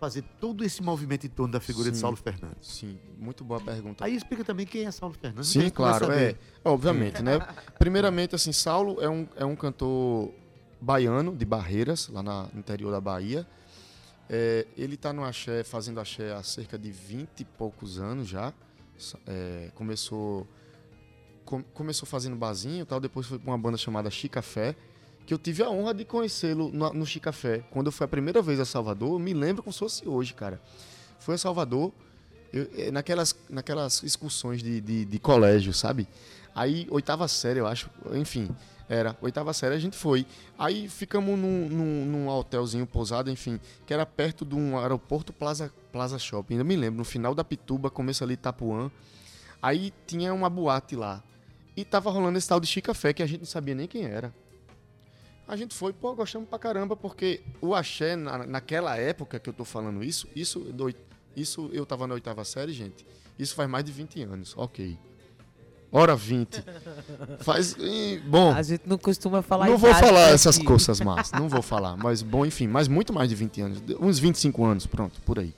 [0.00, 2.00] fazer todo esse movimento em torno da figura de Sim.
[2.02, 2.68] Saulo Fernandes?
[2.68, 4.04] Sim, muito boa pergunta.
[4.04, 5.48] Aí explica também quem é Saulo Fernandes.
[5.50, 6.36] Sim, claro, é.
[6.64, 7.38] Obviamente, né?
[7.78, 10.30] Primeiramente, assim, Saulo é um, é um cantor
[10.80, 13.46] baiano, de Barreiras, lá na- no interior da Bahia.
[14.28, 18.52] É, ele tá no axé, fazendo axé há cerca de 20 e poucos anos já.
[19.26, 20.46] É, começou
[21.44, 24.74] com- começou fazendo barzinho e tal, depois foi pra uma banda chamada Chicafé,
[25.26, 27.62] que eu tive a honra de conhecê-lo no, no Chicafé.
[27.70, 30.60] Quando eu fui a primeira vez a Salvador, me lembro como se fosse hoje, cara.
[31.18, 31.92] Fui a Salvador,
[32.52, 36.06] eu- eh, naquelas, naquelas excursões de, de, de colégio, sabe?
[36.54, 38.48] Aí, oitava série, eu acho, enfim,
[38.88, 40.26] era, oitava série a gente foi.
[40.58, 45.72] Aí ficamos num, num, num hotelzinho pousado, enfim, que era perto de um aeroporto Plaza,
[45.90, 48.90] Plaza Shopping, ainda me lembro, no final da Pituba, começo ali Itapuã.
[49.62, 51.22] Aí tinha uma boate lá.
[51.76, 54.32] E tava rolando esse tal de Chicafé, que a gente não sabia nem quem era.
[55.46, 59.52] A gente foi, pô, gostamos pra caramba, porque o axé, na, naquela época que eu
[59.52, 60.92] tô falando isso, isso, do,
[61.36, 63.04] isso eu tava na oitava série, gente.
[63.38, 64.96] Isso faz mais de 20 anos, ok.
[65.92, 66.64] Hora 20.
[67.38, 67.76] Faz.
[67.78, 70.34] e, bom, A gente não costuma falar não vou falar aqui.
[70.34, 71.96] essas coisas más, não vou falar.
[71.96, 73.82] Mas, bom, enfim, mas muito mais de 20 anos.
[74.00, 75.54] Uns 25 anos, pronto, por aí.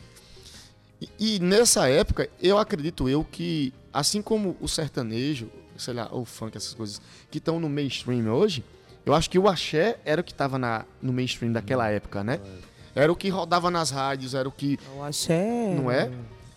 [1.01, 6.27] E, e nessa época, eu acredito eu que, assim como o sertanejo, sei lá, o
[6.27, 8.63] funk, essas coisas, que estão no mainstream hoje,
[9.07, 10.59] eu acho que o axé era o que estava
[11.01, 12.41] no mainstream daquela época, né?
[12.95, 15.75] Era o que rodava nas rádios, era o que Eu achei.
[15.75, 16.11] não é?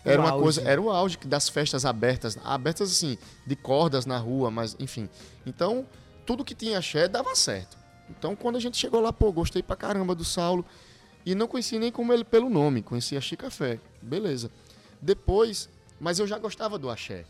[0.04, 0.42] Era O uma auge.
[0.42, 5.08] coisa, era o auge das festas abertas, abertas assim, de cordas na rua, mas enfim.
[5.46, 5.86] Então,
[6.26, 7.76] tudo que tinha axé dava certo.
[8.08, 10.64] Então, quando a gente chegou lá, pô, gostei pra caramba do Saulo
[11.24, 13.78] e não conheci nem como ele pelo nome, conhecia Chicafé.
[14.00, 14.50] Beleza.
[15.00, 15.68] Depois,
[16.00, 17.24] mas eu já gostava do axé.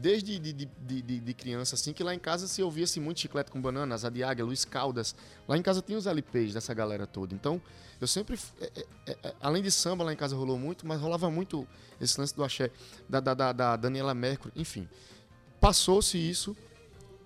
[0.00, 0.64] Desde de, de,
[1.02, 4.10] de, de- criança, assim, que lá em casa se ouvia-se muito chiclete com banana, Asa
[4.10, 5.14] de Águia, Luiz Caldas.
[5.46, 7.34] Lá em casa tinha os LPs dessa galera toda.
[7.34, 7.60] Então,
[8.00, 8.38] eu sempre.
[8.60, 11.68] é, é, é, além de samba, lá em casa rolou muito, mas rolava muito
[12.00, 12.70] esse lance do axé,
[13.08, 14.88] da, da, da, da Daniela Mercury, enfim.
[15.60, 16.56] Passou-se isso,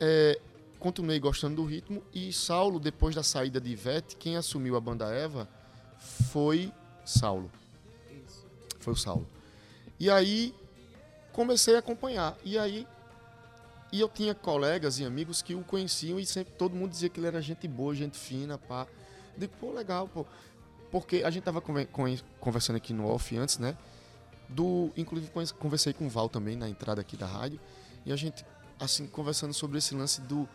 [0.00, 0.40] é,
[0.80, 5.06] continuei gostando do ritmo, e Saulo, depois da saída de Ivete, quem assumiu a banda
[5.06, 5.48] Eva
[6.32, 6.72] foi
[7.04, 7.50] Saulo.
[8.80, 9.26] Foi o Saulo.
[10.00, 10.52] E aí
[11.34, 12.36] comecei a acompanhar.
[12.42, 12.86] E aí
[13.92, 17.20] e eu tinha colegas e amigos que o conheciam e sempre todo mundo dizia que
[17.20, 18.86] ele era gente boa, gente fina, pá.
[19.36, 20.24] Digo, pô, legal, pô.
[20.90, 23.76] Porque a gente tava conversando aqui no off antes, né?
[24.48, 27.60] Do, inclusive conversei com o Val também na entrada aqui da rádio
[28.04, 28.44] e a gente
[28.78, 30.48] assim conversando sobre esse lance do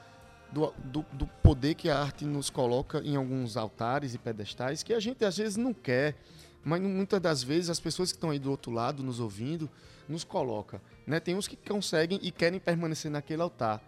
[0.52, 4.93] do, do, do poder que a arte nos coloca em alguns altares e pedestais que
[4.93, 6.16] a gente às vezes não quer,
[6.64, 9.70] mas muitas das vezes as pessoas que estão aí do outro lado nos ouvindo
[10.10, 11.20] nos coloca, né?
[11.20, 13.82] Tem uns que conseguem e querem permanecer naquele altar,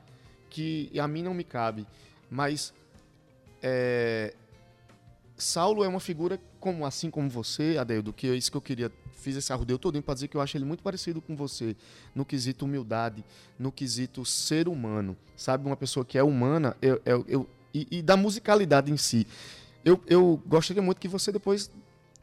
[0.49, 1.85] que a mim não me cabe,
[2.29, 2.73] mas
[3.61, 4.33] é,
[5.37, 8.91] Saulo é uma figura como assim como você, Adeildo, que é isso que eu queria
[9.21, 11.75] fiz esse arrudeio todinho para dizer que eu acho ele muito parecido com você
[12.15, 13.23] no quesito humildade,
[13.57, 15.65] no quesito ser humano, sabe?
[15.67, 19.25] Uma pessoa que é humana eu, eu, eu- e, e da musicalidade em si.
[19.85, 21.71] Eu, eu gostaria muito que você depois.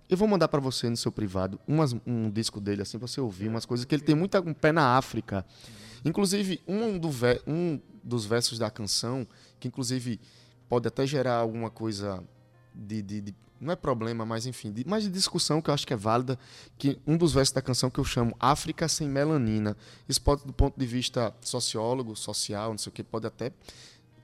[0.09, 3.20] Eu vou mandar para você no seu privado umas, um disco dele, assim, pra você
[3.20, 5.44] ouvir umas coisas que ele tem muito um pé na África.
[6.04, 9.26] Inclusive, um, do ve- um dos versos da canção,
[9.61, 10.18] que inclusive
[10.68, 12.22] pode até gerar alguma coisa
[12.74, 15.86] de, de- de- não é problema, mas enfim, de, mas de discussão que eu acho
[15.86, 16.38] que é válida,
[16.78, 19.76] que um dos versos da canção que eu chamo África sem melanina.
[20.09, 23.52] Isso pode, do ponto de vista sociólogo, social, não sei o que, pode até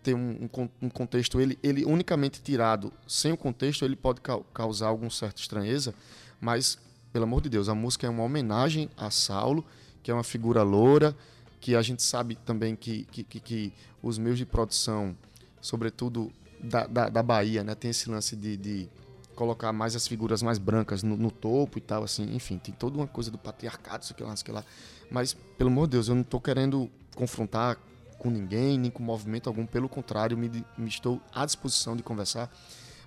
[0.04, 4.44] ter um, um con- contexto, ele, ele unicamente tirado, sem o contexto, ele pode cau-
[4.52, 5.94] causar alguma certa estranheza,
[6.40, 6.78] mas,
[7.12, 9.64] pelo amor de Deus, a música é uma homenagem a Saulo,
[10.02, 11.16] que é uma figura loura,
[11.60, 15.16] que a gente sabe também que, que, que, que os meios de produção,
[15.60, 16.30] sobretudo
[16.60, 18.88] da, da, da Bahia, né, tem esse lance de, de
[19.34, 22.98] colocar mais as figuras mais brancas no, no topo e tal, assim, enfim, tem toda
[22.98, 24.64] uma coisa do patriarcado, que lá, lá.
[25.10, 27.78] Mas, pelo amor de Deus, eu não estou querendo confrontar
[28.24, 30.48] com ninguém, nem com movimento algum, pelo contrário, me,
[30.78, 32.50] me estou à disposição de conversar.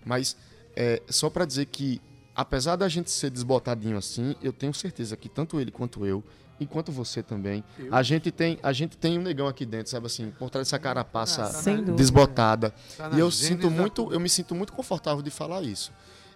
[0.05, 0.37] Mas,
[0.75, 1.99] é, só para dizer que,
[2.35, 6.23] apesar da gente ser desbotadinho assim, eu tenho certeza que tanto ele quanto eu,
[6.59, 10.05] e quanto você também, a gente tem a gente tem um negão aqui dentro, sabe
[10.05, 11.43] assim, por trás dessa carapaça
[11.77, 11.93] dúvida.
[11.93, 12.73] desbotada.
[12.95, 15.91] Tá E eu sinto muito, eu me sinto muito confortável de falar isso.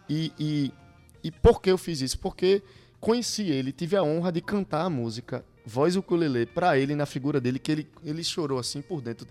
[0.09, 0.73] E, e,
[1.23, 2.19] e por que eu fiz isso?
[2.19, 2.63] Porque
[2.99, 7.39] conheci ele, tive a honra de cantar a música Voz Ukulele para ele na figura
[7.39, 9.28] dele que ele, ele chorou assim por dentro.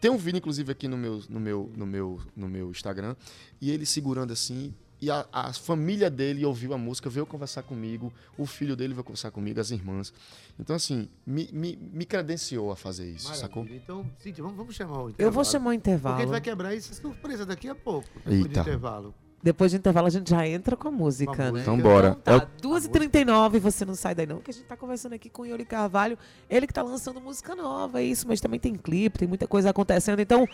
[0.00, 3.16] Tem um vídeo inclusive aqui no meu no meu no meu no meu Instagram
[3.60, 8.10] e ele segurando assim e a, a família dele ouviu a música, veio conversar comigo,
[8.38, 10.10] o filho dele veio conversar comigo, as irmãs.
[10.58, 13.46] Então, assim, me, me, me credenciou a fazer isso, Maravilha.
[13.48, 13.66] sacou?
[13.66, 15.16] Então, Cíntia, vamos, vamos chamar o intervalo.
[15.28, 16.18] Eu vou chamar o Porque a intervalo.
[16.20, 18.08] gente vai quebrar isso surpresa daqui a pouco.
[18.24, 19.14] Depois do intervalo.
[19.46, 21.60] Depois do intervalo a gente já entra com a música, né?
[21.60, 22.16] Então, bora.
[22.20, 25.30] Então É tá, 2h39, você não sai daí não, que a gente tá conversando aqui
[25.30, 26.18] com o Yuri Carvalho,
[26.50, 29.70] ele que tá lançando música nova, é isso, mas também tem clipe, tem muita coisa
[29.70, 30.48] acontecendo, então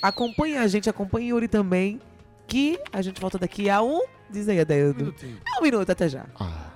[0.00, 2.00] acompanhe a gente, acompanhe o Yuri também,
[2.46, 4.00] que a gente volta daqui a um,
[4.30, 5.38] diz aí, Um Adeildo, minutinho.
[5.58, 6.24] um minuto, até já.
[6.40, 6.70] Ah.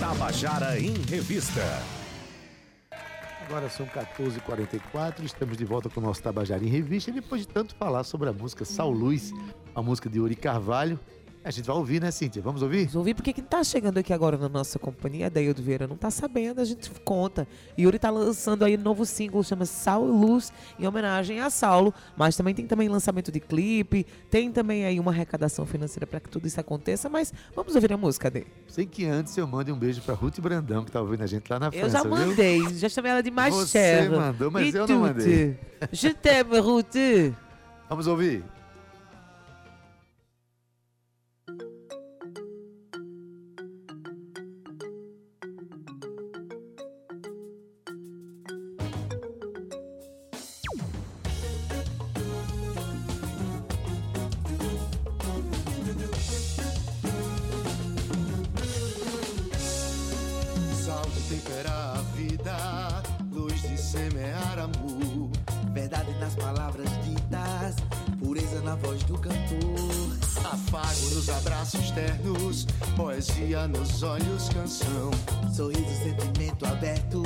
[0.00, 1.62] Tabajara em Revista.
[3.46, 7.12] Agora são 14h44, estamos de volta com o nosso Tabajara em Revista.
[7.12, 9.32] Depois de tanto falar sobre a música Sal Luz,
[9.74, 10.98] a música de Uri Carvalho,
[11.44, 12.40] A gente vai ouvir, né, Cíntia?
[12.40, 12.78] Vamos ouvir?
[12.84, 16.10] Vamos ouvir porque quem tá chegando aqui agora na nossa companhia, Daildo Vieira, não tá
[16.10, 17.46] sabendo, a gente conta.
[17.78, 21.92] Yuri tá lançando aí um novo single, chama Sal e Luz, em homenagem a Saulo,
[22.16, 26.30] mas também tem também lançamento de clipe, tem também aí uma arrecadação financeira para que
[26.30, 28.46] tudo isso aconteça, mas vamos ouvir a música dele.
[28.66, 31.46] Sei que antes eu mande um beijo pra Ruth Brandão, que tá ouvindo a gente
[31.50, 32.10] lá na França, Eu já viu?
[32.10, 35.58] mandei, já chamei ela de mais Você mandou, mas E eu não mandei.
[35.92, 36.94] Je t'aime, Ruth.
[37.90, 38.42] Vamos ouvir?
[69.14, 70.44] Do cantor.
[70.44, 75.10] Afago nos abraços ternos, poesia nos olhos, canção.
[75.52, 77.22] Sorriso, sentimento aberto,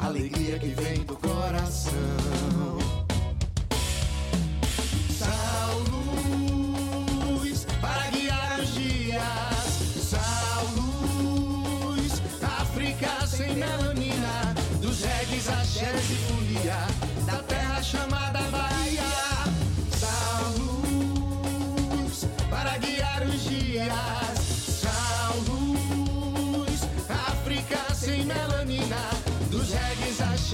[0.00, 2.89] Alegria que vem do coração.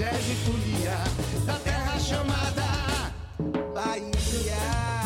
[0.03, 0.97] Axés e folia.
[1.45, 3.11] Da terra chamada.
[3.73, 4.96] Bahia.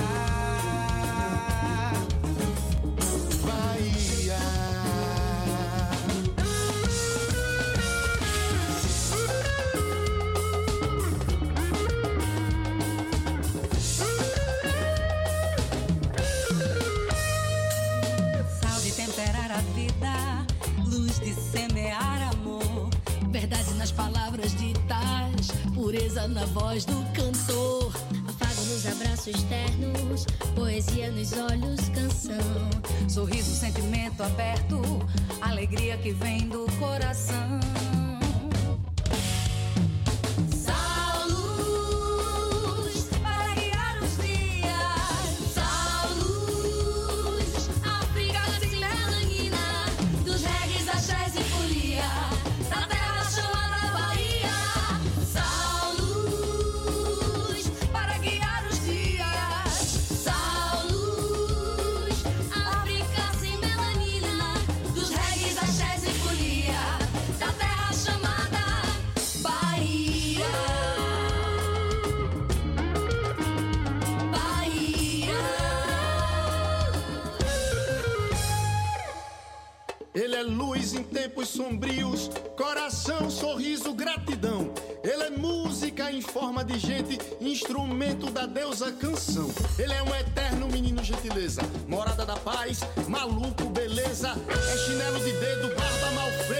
[25.92, 27.92] Pureza na voz do cantor.
[28.30, 30.26] Afago nos abraços ternos,
[30.56, 33.10] poesia nos olhos, canção.
[33.10, 34.82] Sorriso, sentimento aberto,
[35.42, 37.60] alegria que vem do coração.
[81.42, 84.72] Tempos sombrios, coração, sorriso, gratidão.
[85.04, 89.50] Ele é música em forma de gente, instrumento da deusa canção.
[89.80, 94.30] Ele é um eterno menino gentileza, morada da paz, maluco, beleza.
[94.50, 96.51] É chinelo de dedo, barba mal feita.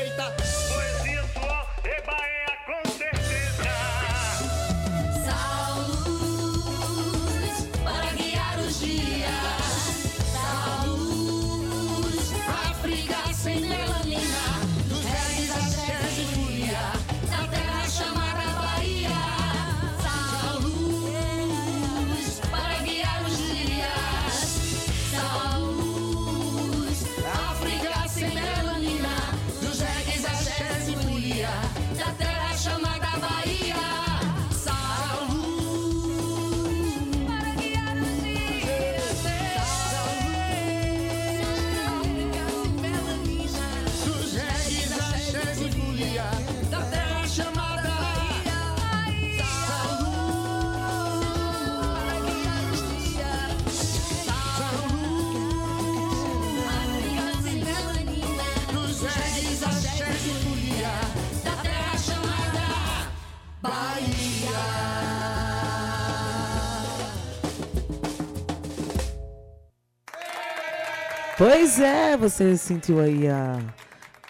[71.44, 73.58] Pois é, você sentiu aí a,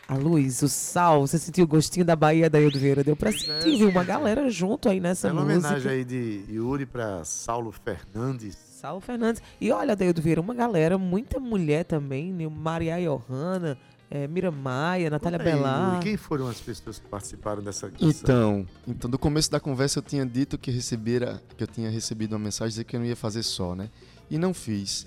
[0.08, 3.04] a luz, o sal, você sentiu o gostinho da Bahia da Ildo Vieira.
[3.04, 3.90] Deu pra sentir, viu?
[3.90, 5.68] Uma galera junto aí nessa É uma música.
[5.68, 8.56] homenagem aí de Yuri pra Saulo Fernandes.
[8.56, 9.44] Saulo Fernandes.
[9.60, 12.48] E olha, Deildo Vieira, uma galera, muita mulher também, né?
[12.48, 13.78] Maria Johanna,
[14.10, 15.96] é, Mira Maia, Natália aí, Belar.
[15.96, 18.08] Yuri, quem foram as pessoas que participaram dessa canção?
[18.10, 22.32] Então, então, do começo da conversa eu tinha dito que recebera, que eu tinha recebido
[22.32, 23.90] uma mensagem dizendo que eu não ia fazer só, né?
[24.30, 25.06] E não fiz.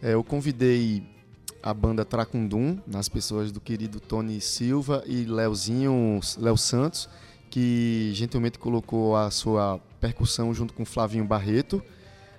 [0.00, 1.10] É, eu convidei
[1.62, 7.08] a banda Tracundum, nas pessoas do querido Tony Silva e Leozinho, Léo Santos,
[7.48, 11.82] que gentilmente colocou a sua percussão junto com Flavinho Barreto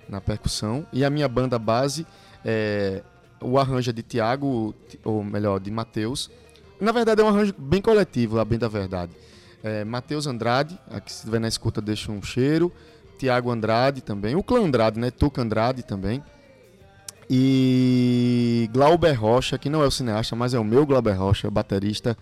[0.08, 0.86] na percussão.
[0.92, 2.06] E a minha banda base
[2.44, 3.02] é
[3.40, 6.30] o arranjo de Tiago, ou melhor, de Matheus.
[6.80, 9.12] Na verdade é um arranjo bem coletivo, a bem da verdade.
[9.62, 12.70] É, Matheus Andrade, aqui se estiver na escuta deixa um cheiro.
[13.18, 15.10] Tiago Andrade também, o clã Andrade, né?
[15.10, 16.22] Tuca Andrade também.
[17.28, 22.16] E Glauber Rocha, que não é o cineasta, mas é o meu Glauber Rocha, baterista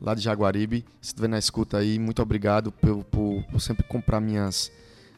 [0.00, 0.84] lá de Jaguaribe.
[1.00, 4.72] Se estiver na escuta aí, muito obrigado por, por, por, sempre comprar minhas,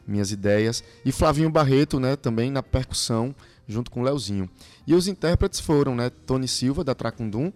[0.05, 0.83] minhas ideias.
[1.05, 3.33] E Flavinho Barreto, né, também na percussão,
[3.67, 4.49] junto com Leozinho.
[4.85, 7.51] E os intérpretes foram, né, Tony Silva, da Tracundum,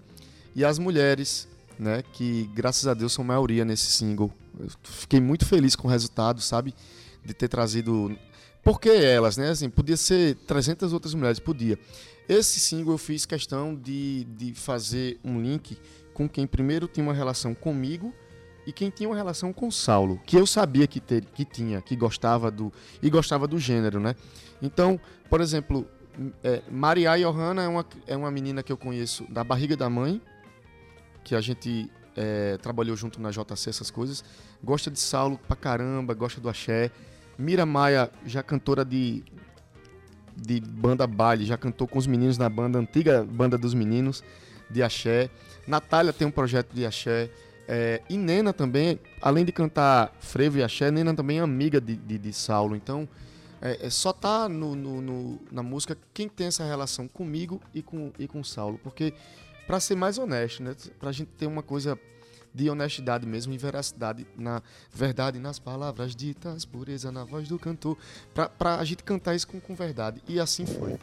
[0.55, 1.47] e as mulheres,
[1.78, 4.32] né, que graças a Deus são maioria nesse single.
[4.59, 6.73] Eu fiquei muito feliz com o resultado, sabe?
[7.23, 8.17] De ter trazido.
[8.68, 9.51] Por que elas, né?
[9.51, 11.80] Assim, podia ser 300 outras mulheres, podia.
[12.28, 15.78] Esse single eu fiz questão de, de fazer um link
[16.13, 18.13] com quem primeiro tinha uma relação comigo
[18.65, 21.95] e quem tinha uma relação com Saulo, que eu sabia que, ter, que tinha, que
[21.95, 22.70] gostava do
[23.01, 24.13] e gostava do gênero, né?
[24.61, 24.99] Então,
[25.30, 25.88] por exemplo,
[26.43, 30.22] é, Maria Johanna é uma, é uma menina que eu conheço da barriga da mãe,
[31.24, 34.26] que a gente é, trabalhou junto na JC, essas coisas.
[34.61, 36.91] Gosta de Saulo pra caramba, gosta do axé.
[37.38, 39.24] Mira Maia, já cantora de,
[40.36, 44.24] de banda baile, já cantou com os meninos na banda, antiga banda dos meninos
[44.70, 45.30] de axé.
[45.68, 47.30] Natália tem um projeto de axé.
[47.68, 51.96] É, e Nena também, além de cantar frevo e axé, Nena também é amiga de,
[51.96, 52.76] de, de Saulo.
[52.76, 53.08] Então,
[53.62, 57.82] é, é só tá no, no, no, na música quem tem essa relação comigo e
[57.82, 58.80] com, e com Saulo.
[58.84, 59.14] Porque
[59.66, 60.76] para ser mais honesto, né?
[61.00, 62.00] Pra gente ter uma coisa
[62.58, 67.95] de honestidade mesmo e veracidade na verdade nas palavras ditas, pureza na voz do cantor,
[68.34, 70.22] pra, pra a gente cantar isso com, com verdade.
[70.28, 70.97] E assim foi.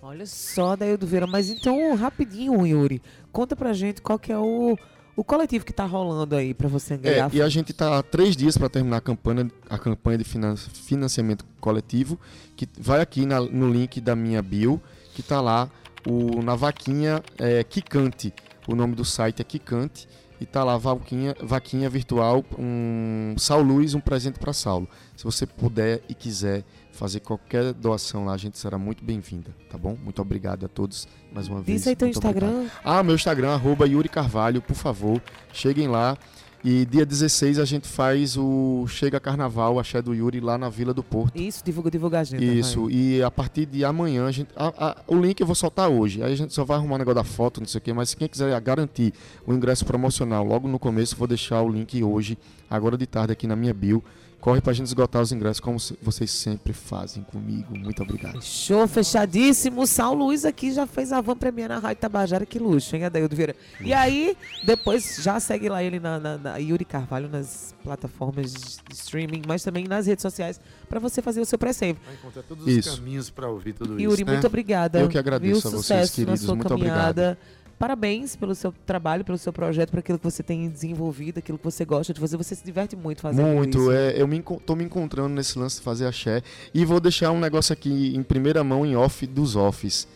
[0.00, 3.00] Olha só, Daildo Vieira, mas então, rapidinho, Yuri,
[3.32, 4.76] conta pra gente qual que é o,
[5.16, 7.32] o coletivo que tá rolando aí pra você ganhar.
[7.32, 10.24] É, e a gente tá há três dias para terminar a campanha, a campanha de
[10.24, 12.18] financiamento coletivo,
[12.54, 14.80] que vai aqui na, no link da minha bio,
[15.14, 15.70] que tá lá
[16.06, 18.32] o, na vaquinha é, Kikante.
[18.66, 20.08] O nome do site é Kikante.
[20.40, 24.88] E tá lá, vaquinha, vaquinha virtual, um Sal Luz, um presente para Saulo.
[25.16, 29.78] Se você puder e quiser fazer qualquer doação lá, a gente será muito bem-vinda, tá
[29.78, 29.96] bom?
[30.02, 31.80] Muito obrigado a todos mais uma vez.
[31.80, 32.48] Diz aí teu Instagram.
[32.48, 32.72] Obrigado.
[32.84, 35.22] Ah, meu Instagram, arroba Yuri Carvalho, por favor,
[35.52, 36.16] cheguem lá.
[36.64, 40.94] E dia 16 a gente faz o Chega Carnaval, Axé do Yuri, lá na Vila
[40.94, 41.38] do Porto.
[41.38, 42.42] Isso, divulga, divulga a agenda.
[42.42, 42.92] Isso, vai.
[42.94, 46.22] e a partir de amanhã, a gente, a, a, o link eu vou soltar hoje.
[46.22, 48.14] Aí a gente só vai arrumar o negócio da foto, não sei o quê, mas
[48.14, 49.12] quem quiser garantir
[49.46, 52.38] o ingresso promocional logo no começo, vou deixar o link hoje,
[52.70, 54.02] agora de tarde, aqui na minha bio.
[54.40, 57.76] Corre pra gente esgotar os ingressos como vocês sempre fazem comigo.
[57.76, 58.42] Muito obrigado.
[58.42, 59.86] Show, fechadíssimo.
[59.86, 62.44] Sal Luiz aqui já fez a van premier na Rádio Tabajara.
[62.44, 63.56] Que luxo, hein, Adaildo Vieira?
[63.80, 68.94] E aí, depois já segue lá ele na, na, na, Yuri Carvalho nas plataformas de
[68.94, 71.98] streaming, mas também nas redes sociais para você fazer o seu pré-save.
[72.04, 72.90] Vai encontrar todos isso.
[72.90, 74.12] os caminhos para ouvir tudo Yuri, isso.
[74.12, 74.32] Yuri, né?
[74.32, 75.00] muito obrigada.
[75.00, 75.68] Eu que agradeço Viu?
[75.68, 76.40] a vocês, Sucesso queridos.
[76.40, 77.10] Na sua muito caminhada.
[77.32, 77.63] obrigado.
[77.78, 81.64] Parabéns pelo seu trabalho, pelo seu projeto, por aquilo que você tem desenvolvido, aquilo que
[81.64, 82.36] você gosta de fazer.
[82.36, 83.86] Você se diverte muito fazendo muito, isso.
[83.86, 86.42] Muito, é, eu me, tô me encontrando nesse lance de fazer axé.
[86.72, 90.06] E vou deixar um negócio aqui em primeira mão, em off dos offs.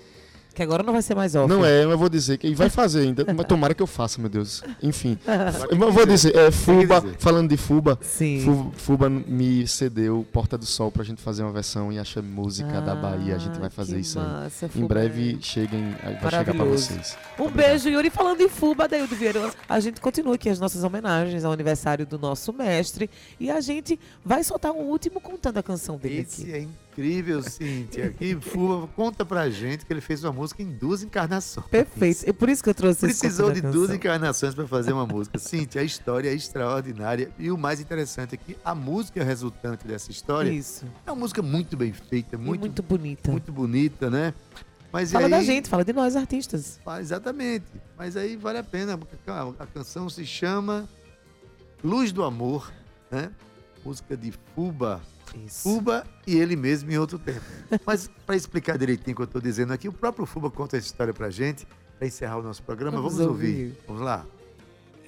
[0.59, 1.48] Que agora não vai ser mais off.
[1.48, 3.24] Não é, eu vou dizer que vai fazer ainda.
[3.32, 4.61] mas tomara que eu faça, meu Deus.
[4.82, 5.16] Enfim.
[5.70, 8.72] eu vou dizer, é, Fuba, falando de Fuba, Sim.
[8.74, 12.80] Fuba, me cedeu Porta do Sol pra gente fazer uma versão em Axé Música ah,
[12.80, 13.36] da Bahia.
[13.36, 14.82] A gente vai fazer isso massa, aí.
[14.82, 17.16] Em breve cheguem, vai chegar pra vocês.
[17.38, 17.70] Um Obrigado.
[17.70, 18.11] beijo, Yuri.
[18.11, 22.18] Falando em Fuba, Daildo Vieira, a gente continua aqui as nossas homenagens ao aniversário do
[22.18, 23.09] nosso mestre.
[23.38, 26.52] E a gente vai soltar um último contando a canção dele Esse aqui.
[26.52, 28.11] é incrível, Cíntia.
[28.11, 31.66] Que Fuba, conta pra gente que ele fez uma música em duas encarnações.
[31.68, 32.28] Perfeito.
[32.28, 35.38] É por isso que eu trouxe Precisou de duas encarnações para fazer uma música.
[35.38, 37.30] Cíntia, a história é extraordinária.
[37.38, 40.84] E o mais interessante é que a música resultante dessa história isso.
[41.07, 43.30] é uma música muito bem feita, muito, muito bonita.
[43.30, 44.34] Muito bonita, né?
[44.90, 46.80] Mas fala aí, da gente, fala de nós artistas.
[46.84, 47.66] Ah, exatamente.
[47.96, 48.99] Mas aí vale a pena,
[49.59, 50.88] a canção se chama
[51.84, 52.72] Luz do Amor,
[53.11, 53.30] né?
[53.84, 55.01] Música de Fuba.
[55.37, 55.62] Isso.
[55.62, 57.41] Fuba e ele mesmo em outro tempo.
[57.85, 60.87] Mas para explicar direitinho o que eu estou dizendo aqui, o próprio Fuba conta essa
[60.87, 61.66] história pra gente,
[61.99, 62.97] para encerrar o nosso programa.
[62.97, 63.47] Vamos, Vamos ouvir.
[63.49, 63.79] ouvir.
[63.87, 64.26] Vamos lá.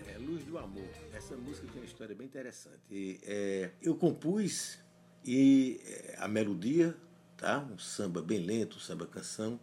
[0.07, 0.89] É, Luz do Amor.
[1.13, 2.79] Essa música tem uma história bem interessante.
[2.91, 4.79] E, é, eu compus
[5.25, 6.95] e é, a melodia,
[7.37, 7.65] tá?
[7.73, 9.59] um samba bem lento, um samba canção,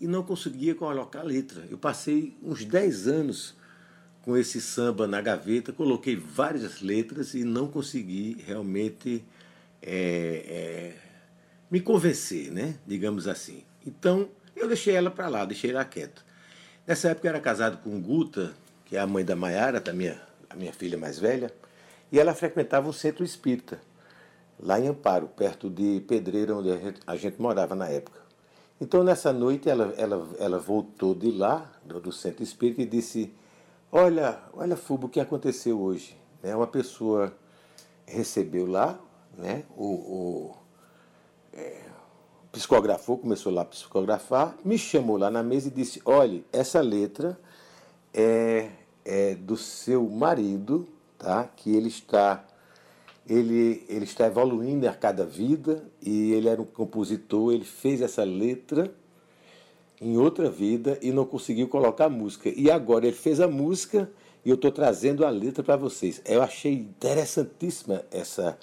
[0.00, 1.66] e não conseguia colocar a letra.
[1.70, 3.56] Eu passei uns 10 anos
[4.22, 9.24] com esse samba na gaveta, coloquei várias letras e não consegui realmente
[9.82, 10.94] é, é,
[11.70, 12.76] me convencer, né?
[12.86, 13.64] digamos assim.
[13.86, 16.22] Então eu deixei ela para lá, deixei ela quieta.
[16.86, 18.54] Nessa época eu era casado com Guta,
[18.84, 21.52] que é a mãe da Maiara, da minha, a minha filha mais velha,
[22.10, 23.78] e ela frequentava um centro espírita,
[24.58, 28.18] lá em Amparo, perto de Pedreira, onde a gente, a gente morava na época.
[28.80, 33.34] Então, nessa noite, ela, ela, ela voltou de lá, do, do centro espírita, e disse:
[33.92, 36.16] Olha, olha, Fubo, o que aconteceu hoje?
[36.42, 37.36] Né, uma pessoa
[38.06, 38.98] recebeu lá,
[39.38, 40.56] né, o, o
[41.54, 41.80] é,
[42.52, 47.38] psicografou, começou lá a psicografar, me chamou lá na mesa e disse: Olha, essa letra
[48.12, 48.68] é,
[49.04, 50.86] é do seu marido,
[51.16, 51.44] tá?
[51.56, 52.44] que ele está
[53.28, 58.24] ele, ele está evoluindo a cada vida e ele era um compositor, ele fez essa
[58.24, 58.90] letra
[60.00, 62.48] em outra vida e não conseguiu colocar a música.
[62.48, 64.10] E agora ele fez a música
[64.44, 66.22] e eu estou trazendo a letra para vocês.
[66.24, 68.58] Eu achei interessantíssima essa,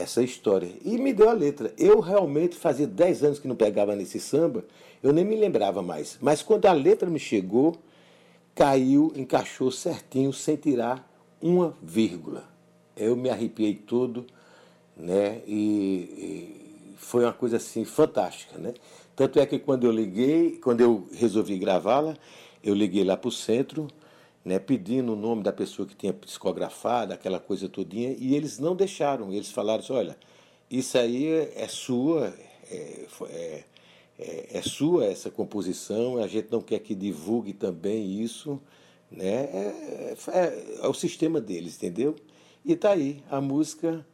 [0.00, 0.70] essa história.
[0.84, 1.72] E me deu a letra.
[1.76, 4.64] Eu realmente fazia 10 anos que não pegava nesse samba,
[5.02, 6.18] eu nem me lembrava mais.
[6.20, 7.76] Mas quando a letra me chegou,
[8.54, 11.08] caiu, encaixou certinho, sem tirar
[11.40, 12.44] uma vírgula.
[12.96, 14.26] Eu me arrepiei todo,
[14.96, 15.40] né?
[15.46, 18.74] E, e foi uma coisa assim fantástica, né?
[19.16, 22.16] Tanto é que quando eu liguei, quando eu resolvi gravá-la,
[22.62, 23.88] eu liguei lá para o centro,
[24.44, 28.74] né, pedindo o nome da pessoa que tinha psicografado, aquela coisa todinha, e eles não
[28.74, 29.32] deixaram.
[29.32, 30.16] Eles falaram assim, olha,
[30.70, 32.34] isso aí é sua,
[32.70, 33.64] é, é,
[34.18, 38.60] é, é sua essa composição, a gente não quer que divulgue também isso,
[39.10, 39.44] né?
[39.44, 42.14] É, é, é o sistema deles, entendeu?
[42.64, 44.06] E tá aí, a música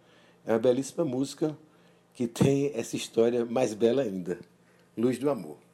[0.46, 1.56] é uma belíssima música
[2.14, 4.38] que tem essa história mais bela ainda,
[4.96, 5.65] Luz do Amor.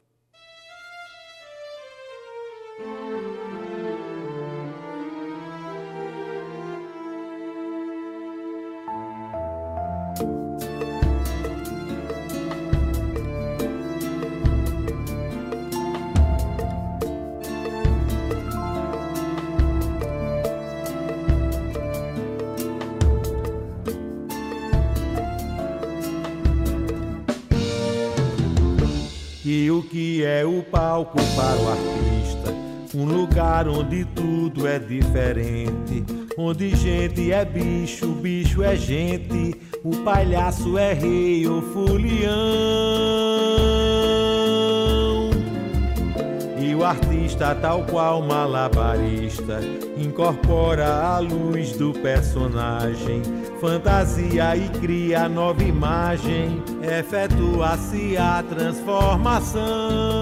[33.33, 36.05] Lugar onde tudo é diferente.
[36.37, 39.55] Onde gente é bicho, bicho é gente.
[39.83, 42.31] O palhaço é rei ou fulião.
[46.61, 49.61] E o artista, tal qual malabarista,
[49.97, 53.23] incorpora a luz do personagem,
[53.59, 60.22] fantasia e cria nova imagem, efetua-se a transformação.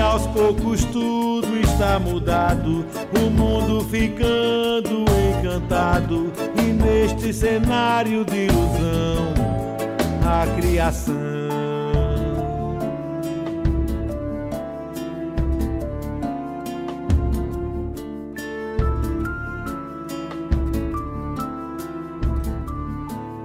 [0.00, 2.84] Aos poucos tudo está mudado,
[3.14, 5.04] o mundo ficando
[5.38, 9.34] encantado, e neste cenário de ilusão,
[10.24, 11.14] a criação.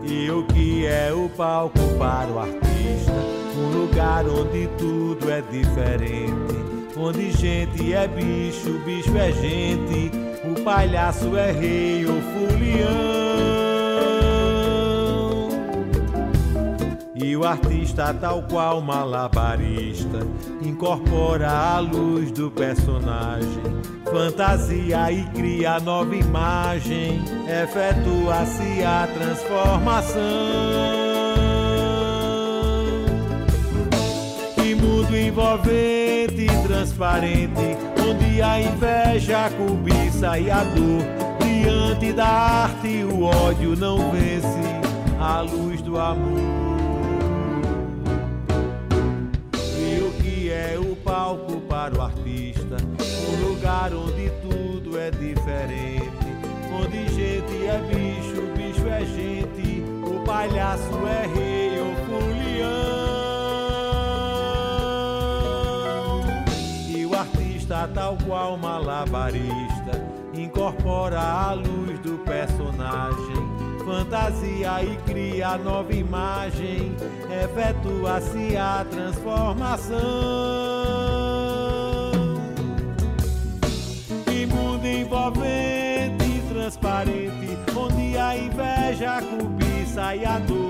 [0.03, 2.64] E o que é o palco para o artista?
[3.65, 6.55] Um lugar onde tudo é diferente.
[6.95, 10.11] Onde gente é bicho, bicho é gente.
[10.43, 13.25] O palhaço é rei ou fulião.
[17.15, 20.19] E o artista, tal qual malabarista,
[20.61, 23.63] incorpora a luz do personagem,
[24.05, 30.94] fantasia e cria nova imagem, efetua-se a transformação.
[35.15, 41.03] Envolvente e transparente, onde a inveja, a cobiça e a dor,
[41.39, 44.45] diante da arte o ódio não vence
[45.19, 46.39] a luz do amor.
[49.77, 52.75] E o que é o palco para o artista?
[53.29, 56.25] Um lugar onde tudo é diferente.
[56.73, 59.83] Onde gente é bicho, bicho é gente.
[60.03, 61.64] O palhaço é rei
[67.87, 70.01] tal qual malabarista,
[70.33, 76.95] incorpora a luz do personagem fantasia e cria nova imagem,
[77.43, 79.95] efetua-se a transformação.
[84.25, 90.64] Que mundo envolvente e transparente, onde a inveja, a cobiça e a dor,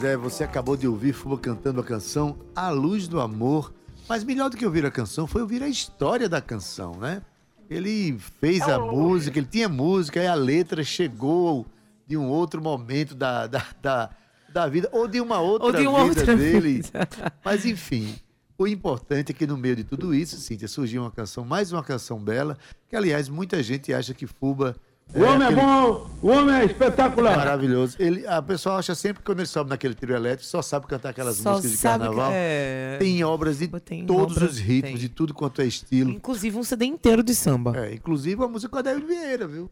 [0.00, 3.70] Pois é, você acabou de ouvir Fuba cantando a canção A Luz do Amor.
[4.08, 7.20] Mas melhor do que ouvir a canção foi ouvir a história da canção, né?
[7.68, 11.66] Ele fez a música, ele tinha música, e a letra chegou
[12.06, 14.10] de um outro momento da, da, da,
[14.48, 16.76] da vida, ou de uma outra Ou de uma vida outra dele.
[16.76, 17.08] vida.
[17.44, 18.14] Mas enfim,
[18.56, 21.84] o importante é que no meio de tudo isso, Cíntia, surgiu uma canção, mais uma
[21.84, 22.56] canção bela,
[22.88, 24.74] que aliás muita gente acha que Fuba.
[25.14, 27.36] O homem é aquele- bom, o homem é espetacular.
[27.36, 27.96] Maravilhoso.
[27.98, 31.08] Ele, a pessoa acha sempre que quando ele sobe naquele trio elétrico, só sabe cantar
[31.10, 32.30] aquelas Só músicas de carnaval.
[32.32, 32.96] é.
[32.98, 34.96] Tem obras de Tem todos obras- os ritmos, tem.
[35.00, 36.10] de tudo quanto é estilo.
[36.10, 37.76] Inclusive um CD inteiro de samba.
[37.76, 39.68] É, inclusive a música com a David Vieira, viu?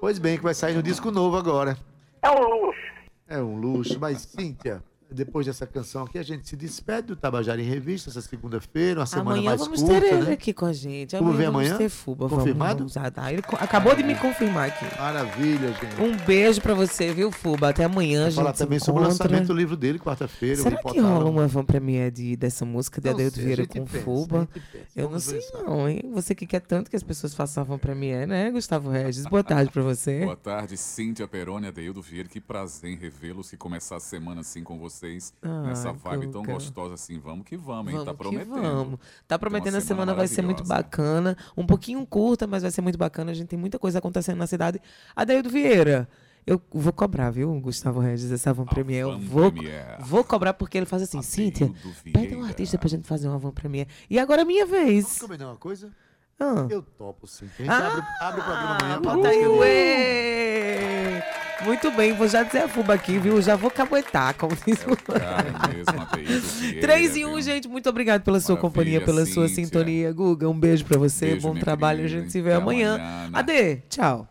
[0.00, 1.76] Pois bem, que vai sair no disco novo agora.
[2.22, 2.80] É um luxo.
[3.28, 3.98] É um luxo.
[4.00, 8.20] Mas, Cíntia, depois dessa canção aqui, a gente se despede do Tabajara em Revista, essa
[8.20, 10.32] segunda-feira, uma semana Amanhã mais vamos curta, ter ele né?
[10.32, 11.16] aqui com a gente.
[11.16, 11.78] Vamos ver vamos amanhã?
[11.78, 12.26] ter Fuba.
[12.26, 12.78] vamos- Confirmado?
[12.88, 13.32] Vamos, tá.
[13.32, 14.84] Ele acabou de me confirmar aqui.
[14.98, 16.00] Maravilha, gente.
[16.00, 17.68] Um beijo pra você, viu, Fuba?
[17.68, 18.36] Até amanhã, Vou gente.
[18.36, 20.58] falar também sobre o lançamento do livro dele, quarta-feira.
[20.58, 23.42] eu Será vou que rola uma van premiere de, dessa música de Não Adeildo sei,
[23.42, 24.48] a Vieira com pensa, Fuba?
[24.52, 24.66] pensa.
[24.96, 25.62] Eu não Vamos sei pensar.
[25.62, 26.00] não, hein?
[26.12, 29.24] Você que quer tanto que as pessoas façam a van premiere, né, Gustavo Regis?
[29.26, 30.20] Boa tarde pra você.
[30.24, 32.28] Boa tarde, Cíntia Peroni, Adeildo Vieira.
[32.28, 35.34] Que prazer em revê-los e começar a semana assim com vocês.
[35.42, 37.18] Ai, nessa vibe tão gostosa assim.
[37.18, 37.98] Vamos que vamos, hein?
[37.98, 38.62] Vamos tá que prometendo.
[38.62, 39.00] vamos.
[39.26, 41.36] Tá prometendo a semana semana vai ser muito bacana.
[41.56, 43.30] Um pouquinho curta, mas vai ser muito bacana.
[43.30, 44.80] A gente tem muita coisa acontecendo na cidade.
[45.16, 46.08] Adeildo Vieira,
[46.46, 49.08] eu vou cobrar, viu, Gustavo Regis, essa van premiere.
[49.08, 50.02] Eu van vou, premiere.
[50.02, 51.72] vou cobrar porque ele faz assim, Cíntia,
[52.12, 53.88] pede um artista pra gente fazer uma van premiere.
[54.10, 55.04] E agora é minha vez.
[55.04, 55.90] Vamos combinar uma coisa?
[56.38, 56.66] Ah.
[56.68, 57.48] Eu topo, sim.
[57.60, 59.00] A gente abre, abre o programa amanhã.
[59.00, 59.70] Bota aí música o dele.
[59.70, 61.22] ê!
[61.62, 63.40] Muito bem, vou já dizer a fuba aqui, viu?
[63.40, 66.80] Já vou caboetar, como diz o Cara mesmo, Adeildo Vieira.
[66.80, 67.42] 3 e 1, viu?
[67.42, 67.68] gente.
[67.68, 69.64] Muito obrigado pela sua Maravilha, companhia, pela sua Cíntia.
[69.64, 70.12] sintonia.
[70.12, 71.26] Guga, um beijo pra você.
[71.32, 72.00] Beijo, Bom trabalho.
[72.00, 72.18] querida.
[72.18, 72.94] A gente se vê Até amanhã.
[72.96, 73.38] amanhã, né?
[73.38, 74.28] Adê, tchau.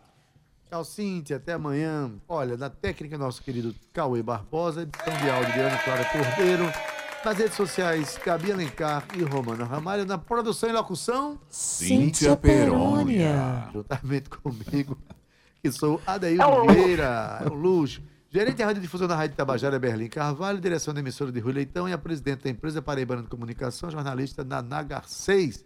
[0.70, 1.36] Tchau, Cíntia.
[1.36, 2.10] Até amanhã.
[2.28, 6.72] Olha, na técnica, nosso querido Cauê Barbosa, edição de áudio de Ana Clara Cordeiro.
[7.24, 10.04] Nas redes sociais, Gabi Alencar e Romana Ramalho.
[10.04, 13.68] Na produção e locução, Cíntia Perônia.
[13.72, 14.98] Juntamente comigo,
[15.64, 17.40] que sou Adaildo Vieira.
[17.42, 18.02] É um luxo.
[18.28, 20.60] Gerente de Radiodifusão da Rádio Tabajara, Berlim Carvalho.
[20.60, 24.44] Direção da emissora de Rui Leitão e a presidente da empresa Paraibana de Comunicação, jornalista
[24.44, 25.64] Naná Garcês.